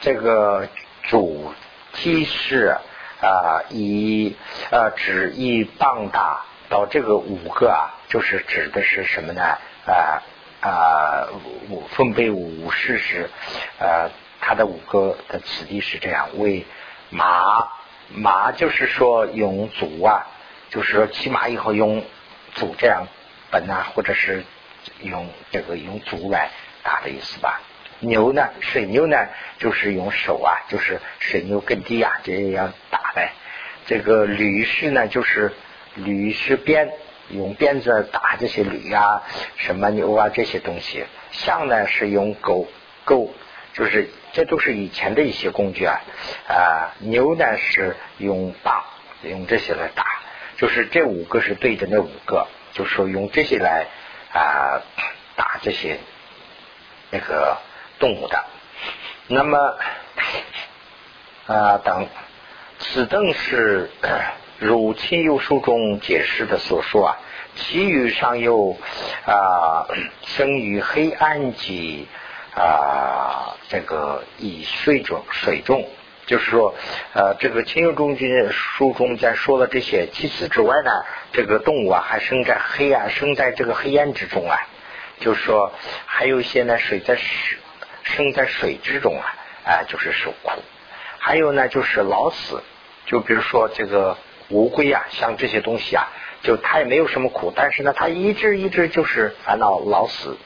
[0.00, 0.68] 这个
[1.02, 1.52] 主
[1.94, 2.76] 提示
[3.20, 4.36] 啊，以
[4.70, 9.42] 呃指一棒打到这个五个啊，就是指的是什么呢？
[9.86, 10.22] 啊
[10.60, 11.26] 啊，
[11.70, 13.28] 五分贝五事实，
[13.80, 14.10] 呃，
[14.40, 16.64] 它的五个的此地是这样为。
[17.10, 17.68] 马
[18.14, 20.26] 马就是说用足啊，
[20.70, 22.04] 就是说骑马以后用
[22.54, 23.06] 足这样
[23.50, 24.44] 本啊，或者是
[25.02, 26.50] 用这个用足来
[26.82, 27.60] 打的意思吧。
[28.00, 29.16] 牛呢，水牛呢，
[29.58, 33.32] 就是用手啊，就是水牛耕地啊这样打呗。
[33.86, 35.52] 这个驴是呢，就是
[35.94, 36.92] 驴是鞭，
[37.30, 39.22] 用鞭子打这些驴啊、
[39.56, 41.04] 什么牛啊这些东西。
[41.30, 42.68] 象呢是用钩
[43.04, 43.32] 钩。
[43.76, 46.00] 就是这都是以前的一些工具啊，
[46.48, 48.82] 啊牛呢是用棒，
[49.22, 50.02] 用这些来打，
[50.56, 53.86] 就是这五个是对着那五个，就是说用这些来
[54.32, 54.80] 啊
[55.36, 55.98] 打这些
[57.10, 57.58] 那个
[57.98, 58.42] 动物的。
[59.26, 59.76] 那么
[61.46, 62.08] 啊等
[62.78, 63.90] 此等是
[64.58, 67.18] 如亲友书中解释的所说啊，
[67.56, 68.78] 其余尚有
[69.26, 69.86] 啊
[70.24, 72.08] 生于黑暗及。
[72.56, 75.86] 啊，这个以水中水中，
[76.24, 76.74] 就是说，
[77.12, 80.90] 呃，这个清幽中君书中在说了这些，其次之外呢，
[81.32, 84.56] 这个动物啊还生在黑暗，生在这个黑暗之中啊，
[85.20, 85.70] 就是说，
[86.06, 87.58] 还有一些呢，水在水
[88.04, 90.52] 生在水之中啊，啊，就是受苦。
[91.18, 92.62] 还有呢，就是老死，
[93.04, 94.16] 就比如说这个
[94.48, 96.08] 乌龟啊，像这些东西啊，
[96.42, 100.38] 就它也没有什么苦，但是呢，它一直一直就是烦恼老死。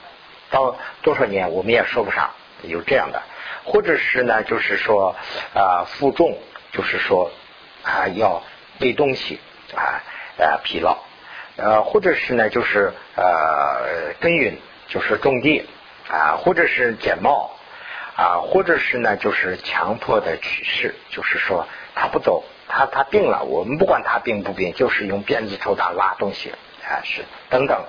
[0.51, 2.31] 到多少年我们也说不上，
[2.63, 3.23] 有这样的，
[3.65, 5.15] 或者是呢，就是说
[5.55, 6.37] 啊负重，
[6.73, 7.31] 就是说
[7.83, 8.43] 啊要
[8.79, 9.39] 背东西
[9.75, 10.03] 啊
[10.37, 10.99] 呃疲劳，
[11.57, 14.57] 呃或者是呢就是呃耕耘，
[14.89, 15.67] 就是种地
[16.09, 17.51] 啊，或者是剪帽
[18.17, 26.51] 啊，或者是呢就是强迫的取势，就是说他不走，他他病了，我们不管他病不病，就是用鞭子抽打拉东西
[26.83, 27.85] 啊是等等。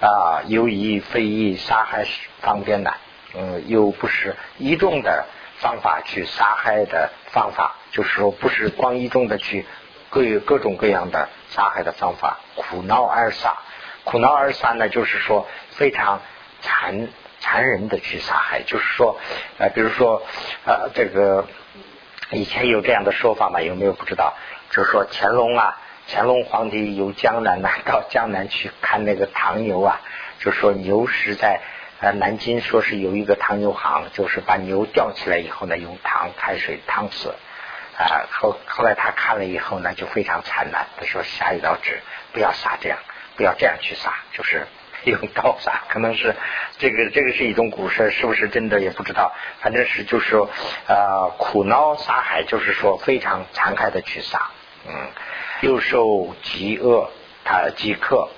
[0.00, 2.06] 啊，有意非议杀害
[2.40, 2.94] 方便的，
[3.34, 5.26] 嗯，又不是一种的
[5.58, 9.66] 方法去杀害的方法，就是说不是光一种的去
[10.10, 13.56] 各有各种各样的杀害的方法，苦恼而杀，
[14.04, 16.20] 苦恼而杀呢，就是说非常
[16.60, 17.08] 残
[17.40, 19.18] 残忍的去杀害，就是说，
[19.58, 20.22] 呃，比如说，
[20.64, 21.46] 呃，这个
[22.30, 23.60] 以前有这样的说法吗？
[23.60, 24.34] 有没有不知道？
[24.70, 25.80] 就是说乾隆啊。
[26.10, 30.00] 乾隆皇帝由江南呐到江南去看那个唐牛啊，
[30.40, 31.60] 就说牛是在
[32.00, 37.34] 呃南京，说是有一个唐牛行，就是把牛吊起来以后呢，用糖开水烫死
[37.98, 38.24] 啊。
[38.30, 42.00] 后后来他看了以后呢，就非常惨难，他说下一道旨，
[42.32, 42.98] 不要杀这样，
[43.36, 44.66] 不要这样去杀，就是
[45.04, 45.82] 用刀杀。
[45.90, 46.34] 可能是
[46.78, 49.34] 这个这个是一种古事，是不是真的也不知道。
[49.60, 50.48] 反正是就是说
[50.86, 54.48] 呃苦恼杀害，就是说非常残害的去杀，
[54.88, 54.94] 嗯。
[55.60, 57.10] 又受饥饿，
[57.44, 58.28] 他饥渴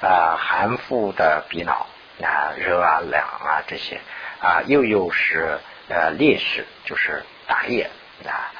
[0.00, 1.86] 啊，寒腹的鼻脑
[2.22, 4.00] 啊，热啊凉啊这些
[4.40, 5.58] 啊，又又是
[5.88, 7.90] 呃烈士，就是打猎
[8.24, 8.50] 啊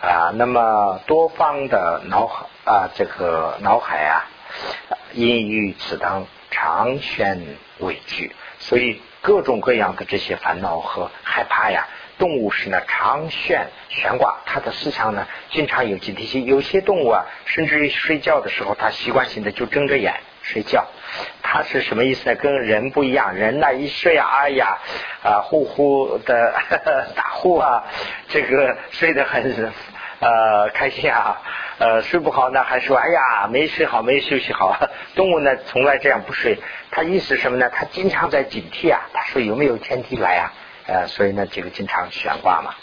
[0.00, 4.24] 啊，那么多方的脑海啊，这个脑海啊，
[5.12, 11.86] 因于此等常宣畏惧，所以各种各样的这些烦恼和害怕呀，
[12.18, 16.44] 动物是呢长悬悬挂，它的思想呢经常有警惕性。
[16.44, 20.86] 有些动物啊，甚至于睡觉的时候，它习惯性的就睁着眼睡觉。
[21.42, 22.34] 它是什么意思呢？
[22.36, 24.78] 跟人不一样，人呢一睡啊，哎呀
[25.22, 26.54] 啊呼呼的
[27.14, 27.84] 打呼啊，
[28.28, 29.72] 这个睡得很
[30.20, 31.40] 呃开心啊。
[31.78, 34.76] 呃睡不好呢，还说哎呀没睡好，没休息好。
[35.14, 36.58] 动物呢从来这样不睡，
[36.90, 37.70] 它意思什么呢？
[37.72, 39.08] 它经常在警惕啊。
[39.12, 40.52] 它说有没有天敌来啊？
[40.88, 42.74] 呃，所以呢这个经常悬挂嘛。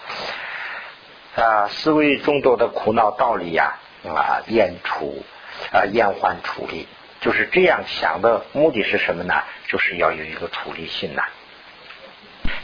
[1.36, 5.26] 啊，思维众多的苦恼道理呀啊，厌除
[5.74, 6.88] 啊厌患处理。
[7.20, 9.34] 就是这样想的目的是什么呢？
[9.68, 11.24] 就是要有一个处理性呐。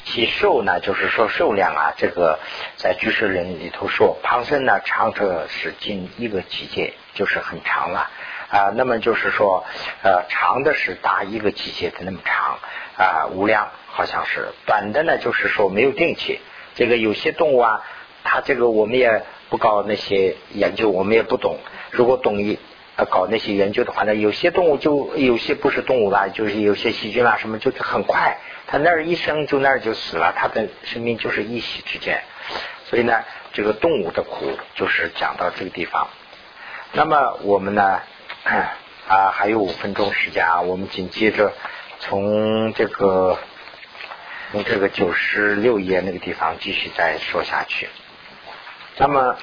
[0.05, 2.37] 其寿呢，就是说寿量啊，这个
[2.77, 8.11] 在居士人里头说，旁生呢长者是近一个季节，就是很长了。
[8.51, 9.63] 啊那么就是说，
[10.03, 12.59] 呃，长的是达一个季节的那么长
[12.97, 16.39] 啊，无量好像是短的呢，就是说没有定期。
[16.75, 17.81] 这个有些动物啊，
[18.23, 21.57] 它这个我们也不搞那些研究，我们也不懂。
[21.89, 22.59] 如果懂一。
[23.09, 28.37] 搞那些研究的话呢，有些动物就有些不是动物啦，就是有些细菌啦什么，就是很快，
[28.67, 32.21] 它那儿一生就那儿就死了，它的生命就是一息之间。
[32.85, 33.23] 所以呢，
[33.53, 36.09] 这个动物的苦就是讲到这个地方。
[36.91, 38.01] 那么我们呢
[39.07, 41.53] 啊还有五分钟时间啊，我们紧接着
[41.99, 43.37] 从这个
[44.51, 47.89] 从这个九十六页那个地方继续再说下去。
[48.97, 49.37] 那么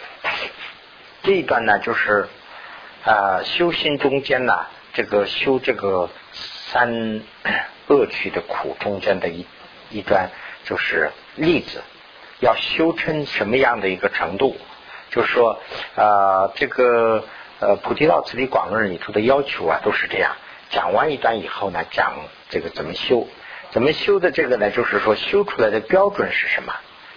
[1.22, 2.28] 这一段呢就是。
[3.04, 7.22] 啊，修心中间呢，这个修这个三
[7.86, 9.46] 恶趣的苦中间的一
[9.88, 10.30] 一段，
[10.64, 11.82] 就是例子，
[12.40, 14.58] 要修成什么样的一个程度？
[15.10, 15.58] 就说，
[15.94, 17.24] 啊，这个
[17.60, 20.36] 呃菩提道次第广论里头的要求啊，都是这样。
[20.70, 22.14] 讲完一段以后呢，讲
[22.50, 23.26] 这个怎么修，
[23.70, 26.72] 怎么修的这个呢，就是说修出来的标准是什么？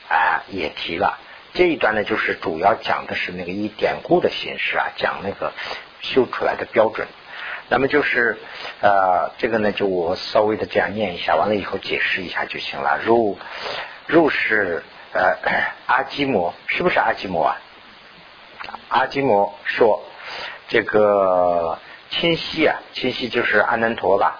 [0.09, 1.19] 啊，也提了。
[1.53, 5.51] 这一段呢，就是主要讲的是那个以典故的形式啊，讲那个
[5.99, 7.07] 修出来的标准。
[7.67, 8.37] 那么就是
[8.81, 12.99] 呃，这个呢，就我稍微的这样念一下，完了以后解释一下就行了。
[13.03, 13.37] 入
[14.07, 14.83] 入是
[15.13, 15.37] 呃
[15.87, 17.61] 阿基摩，是不是阿基摩啊？
[18.89, 20.03] 阿基摩说
[20.71, 21.77] 这个
[22.11, 24.39] 清晰啊，清晰就是阿难陀吧？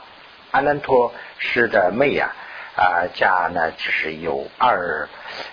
[0.52, 2.32] 阿难陀是的妹呀。
[2.74, 5.10] 啊，家呢就是有二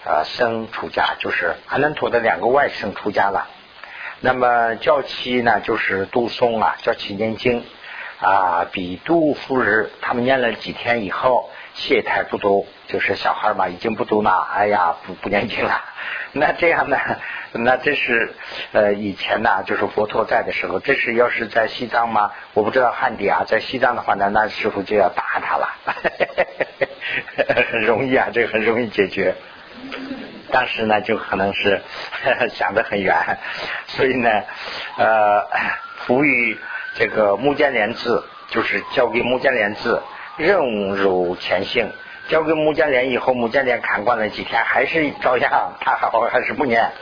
[0.06, 3.48] 啊生出家，就是阿难陀的两个外甥出家了。
[4.20, 7.64] 那么教妻呢，就是杜松啊，教妻念经
[8.20, 15.80] 啊，比杜夫日，他们念了几天以后，懈怠不足，就是小孩嘛，已经不读了，哎呀，不不念经了。
[16.34, 16.98] 那这样呢？
[17.52, 18.34] 那这是
[18.72, 20.80] 呃以前呢，就是佛陀在的时候。
[20.80, 22.32] 这是要是在西藏吗？
[22.52, 25.68] 我不知道汉地啊，在西藏的话呢，那师傅就要打他了。
[27.70, 29.34] 很容易啊，这个很容易解决。
[30.50, 31.80] 当时呢，就可能是
[32.54, 33.38] 想得很远，
[33.86, 34.28] 所以呢，
[34.96, 35.46] 呃，
[36.06, 36.58] 赋予
[36.96, 40.02] 这个木建连字，就是交给木建连字，
[40.38, 41.90] 任如前行。
[42.28, 46.92] 交给木建连以后，木建连看惯了几天，还是照样，他好还是不念。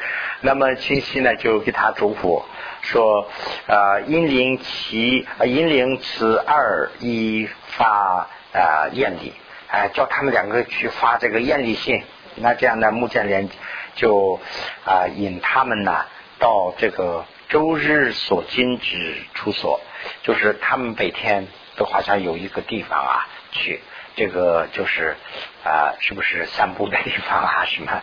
[0.40, 2.44] 那么清溪呢，就给他嘱咐
[2.82, 3.28] 说：
[3.66, 9.32] 呃，阴灵其呃阴灵此二一发啊艳丽，
[9.66, 12.04] 哎，叫他们两个去发这个艳丽信。
[12.36, 13.48] 那这样呢，木建连
[13.96, 14.38] 就
[14.84, 16.04] 啊引他们呢
[16.38, 19.80] 到这个周日所经之处所，
[20.22, 23.80] 就是他们每天都好像有一个地方啊去。
[24.16, 25.14] 这个就是
[25.62, 27.64] 啊，是不是散步的地方啊？
[27.68, 28.02] 什么？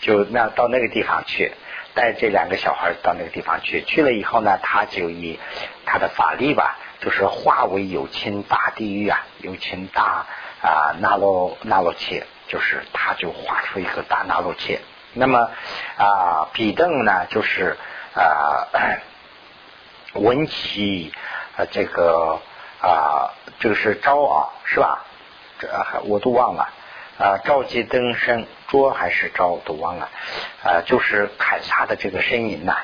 [0.00, 1.50] 就那到那个地方去，
[1.94, 3.82] 带这两个小孩到那个地方去。
[3.82, 5.40] 去了以后呢，他就以
[5.86, 10.26] 他的法力吧，就是化为有情大地狱啊，有情大
[10.60, 14.80] 啊那罗那罗切，就是他就画出一个大那罗切。
[15.14, 15.50] 那么
[15.96, 17.78] 啊，比邓呢，就是
[18.14, 18.68] 啊
[20.12, 21.12] 文起
[21.56, 22.42] 啊这个
[22.80, 25.04] 啊这个是招啊，是吧？
[25.58, 25.68] 这
[26.04, 26.68] 我都忘了
[27.18, 27.38] 啊！
[27.42, 30.10] 召集登声捉还是招都忘了
[30.62, 30.82] 啊！
[30.84, 32.76] 就是砍杀的这个声音呐，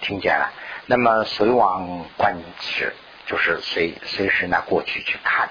[0.00, 0.52] 听见了。
[0.86, 2.94] 那么随往观时，
[3.26, 5.48] 就是随随时呢过去去看。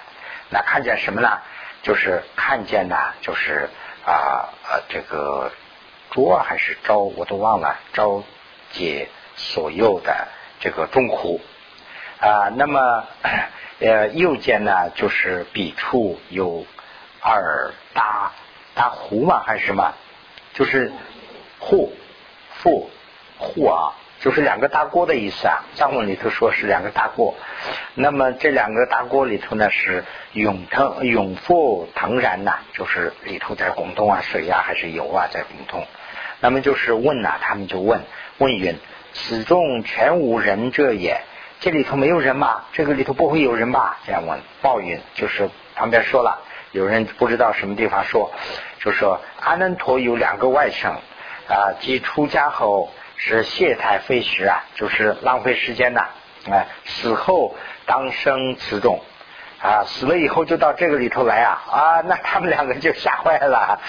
[0.50, 1.40] 那看见什么呢？
[1.84, 3.70] 就是看见呢，就是
[4.06, 5.52] 啊呃这个
[6.12, 7.78] 捉还是招我都忘了。
[7.92, 8.24] 招
[8.72, 10.30] 解所有的
[10.62, 11.42] 这个众苦
[12.22, 13.04] 啊，那么。
[13.82, 16.68] 呃，右肩呢，就是笔触有
[17.20, 18.32] 二大
[18.76, 19.96] 大壶嘛，还是什么？
[20.54, 20.92] 就是
[21.58, 21.92] 户
[22.62, 22.92] 户
[23.40, 25.64] 户啊，就是两个大锅的意思啊。
[25.74, 27.36] 藏文里头说是两个大锅，
[27.96, 30.04] 那么这两个大锅里头呢是
[30.34, 35.88] 永腾永富腾然呐，就是里头在滚动啊，水呀还是油啊在滚动。
[36.40, 38.04] 那么就是问呐，他们就问
[38.38, 38.78] 问云：
[39.14, 41.22] 此中全无人者也？
[41.62, 42.66] 这里头没有人吧？
[42.74, 44.00] 这个里头不会有人吧？
[44.04, 44.40] 这样问。
[44.64, 46.42] 报云就是旁边说了，
[46.72, 48.32] 有人不知道什么地方说，
[48.80, 50.90] 就说阿难陀有两个外甥
[51.48, 56.08] 啊，即出家后是懈怠废时啊，就是浪费时间呐。
[56.50, 57.56] 啊，死后
[57.86, 59.00] 当生此中
[59.62, 63.80] 啊，死了以后就到这个里头来啊啊，那他们两个就吓坏了。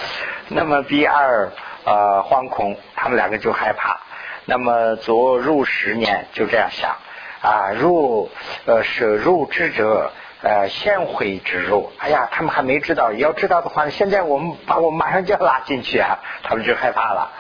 [0.49, 1.51] 那么第二
[1.85, 3.99] 呃惶恐，他们两个就害怕。
[4.45, 6.95] 那么左入十年，就这样想。
[7.43, 8.31] 啊，入
[8.67, 10.13] 呃舍入之者，
[10.43, 11.91] 呃先悔之入。
[11.99, 17.33] 哎呀，他们还没知道，要知道的话，现在我们把我马上就要拉进去啊，他们就害怕了。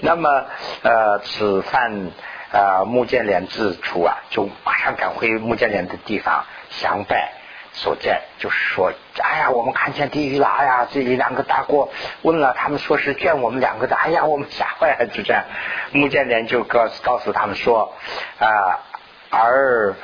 [0.00, 0.46] 那么
[0.82, 2.10] 呃，此犯
[2.52, 7.32] 呃穆建莲自处啊，就马上赶回穆建莲的地方相拜
[7.74, 8.90] 所在，就是说，
[9.22, 11.90] 哎呀，我们看见地狱了，哎呀，这里两个大锅
[12.22, 15.44] 问了，他们说是卷我们两个的，哎呀，我们吓坏了，就这样。
[15.92, 17.92] 木剑莲就告告诉他们说
[18.38, 18.86] 啊。
[19.30, 19.94] 而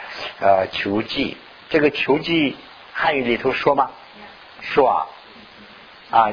[0.41, 1.37] 呃求记，
[1.69, 2.57] 这个求记
[2.93, 3.91] 汉语里头说吗？
[4.63, 5.07] 说啊，
[6.11, 6.33] 啊，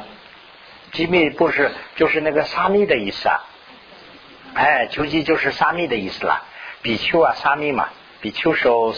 [0.92, 3.44] 吉密不是就是那个沙弥的意思啊？
[4.54, 6.44] 哎，求记就是沙弥的意思啦。
[6.84, 7.90] 比丘啊，沙弥嘛，
[8.22, 8.94] 比丘收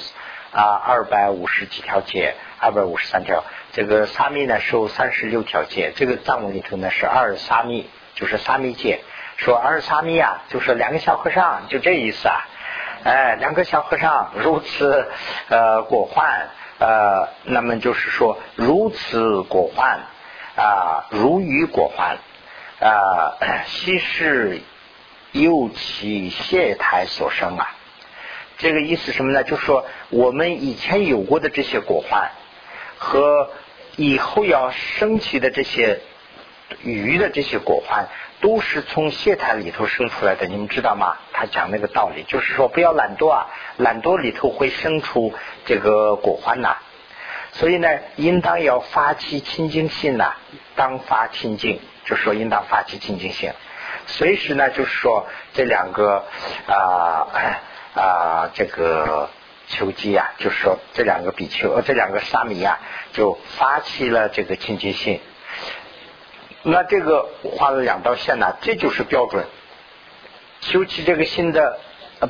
[0.51, 3.43] 啊二百五十几条戒，二百五十三条。
[3.71, 5.93] 这个沙弥呢收三十六条戒。
[5.95, 8.99] 这个藏文里头呢是二沙弥，就是沙弥戒。
[9.37, 12.45] 说二沙弥啊，就是两个小和尚，就这意思啊。
[13.05, 15.07] 哎，两个小和尚如此
[15.49, 16.49] 呃果患
[16.79, 19.99] 呃，那么就是说如此果患
[20.55, 22.17] 啊，如鱼果患
[22.79, 23.37] 啊，
[23.67, 24.59] 稀释
[25.33, 27.75] 又其谢台所生啊。
[28.57, 29.43] 这个意思什么呢？
[29.43, 32.31] 就是说我们以前有过的这些果患
[32.97, 33.51] 和
[33.97, 35.99] 以后要升起的这些
[36.81, 38.07] 鱼的这些果患。
[38.45, 41.17] 都是从谢台里头生出来的，你们知道吗？
[41.33, 45.33] 他讲那个道理，就是说不要懒惰啊，懒惰里头会生出
[45.65, 46.77] 这个果患呐。
[47.53, 50.35] 所以呢，应当要发起清净心呐，
[50.75, 53.49] 当发清净，就说应当发起清净心。
[54.05, 55.25] 随时呢，就是说
[55.55, 56.23] 这两个
[56.67, 57.25] 啊
[57.95, 59.27] 啊这个
[59.69, 62.77] 求机啊，就是说这两个比丘，这两个沙弥啊，
[63.11, 65.19] 就发起了这个清净心。
[66.67, 69.45] 那这个画了两道线呢，这就是标准。
[70.61, 71.77] 修起这个心的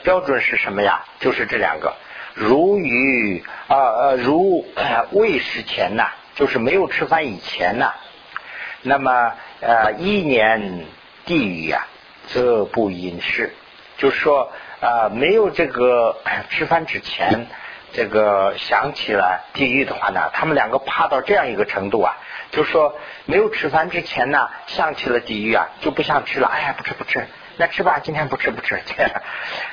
[0.04, 1.06] 标准是什么呀？
[1.22, 1.96] 就是这两个，
[2.34, 4.66] 如于啊呃如
[5.12, 7.94] 未食前呐，就是没有吃饭以前呐。
[8.82, 9.32] 那么
[9.62, 10.86] 呃一年
[11.26, 11.88] 地狱啊，
[12.28, 13.54] 则不饮食，
[13.98, 16.18] 就是说啊没有这个
[16.50, 17.48] 吃饭之前，
[17.94, 22.18] 这个想起了地狱的话呢，他们两个怕到这样一个程度啊。
[22.52, 26.48] 就说没有吃饭之前呢，想起了地狱啊，就不想吃了。
[26.48, 27.28] 哎呀，不吃不吃，
[27.58, 28.82] 那吃吧，今天不吃不吃。
[28.86, 29.12] 这样，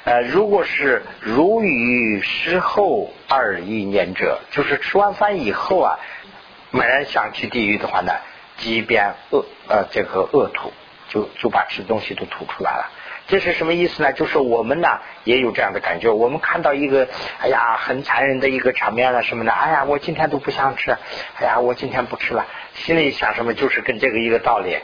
[0.05, 5.99] 呃，如果是如于事后二一年者，就是吃完饭以后啊，
[6.71, 8.13] 猛然想去地狱的话呢，
[8.57, 10.73] 即便恶呃这个恶吐，
[11.09, 12.91] 就就把吃东西都吐出来了。
[13.33, 14.13] 这是什么意思呢？
[14.13, 14.89] 就是我们呢
[15.25, 16.11] 也有这样的感觉。
[16.11, 17.09] 我们看到一个
[17.41, 20.91] 哎呀很残忍的一个场面了什么的，哎呀我今天都不想吃，
[21.41, 24.77] 哎呀我今天不吃了，心里想什么就是跟这个一个道理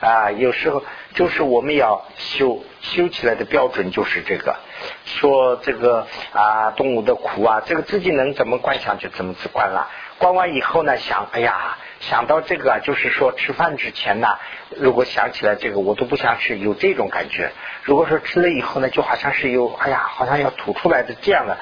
[0.00, 0.32] 啊。
[0.32, 0.82] 有时候
[1.14, 4.56] 就是我们要修修起来的标准就是这个，
[5.04, 9.88] 说这个啊动物的苦啊，这个自己能怎么观想就怎么去观了。
[10.18, 11.78] 观完以后呢，想哎呀。
[12.02, 14.28] 想到这个，就是说吃饭之前呢，
[14.76, 17.52] 如果想起来这个，我都不想吃，有这种感觉。
[17.84, 21.56] 如果说吃了以后呢，就好像是有，哎呀，好像要吐出来的这样的，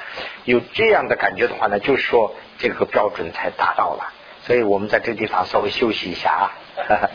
[0.45, 4.13] 有这样的感觉的话呢，就是说这个标准才达到了。
[4.43, 6.45] 所以我们在这个地方稍微休息一下啊。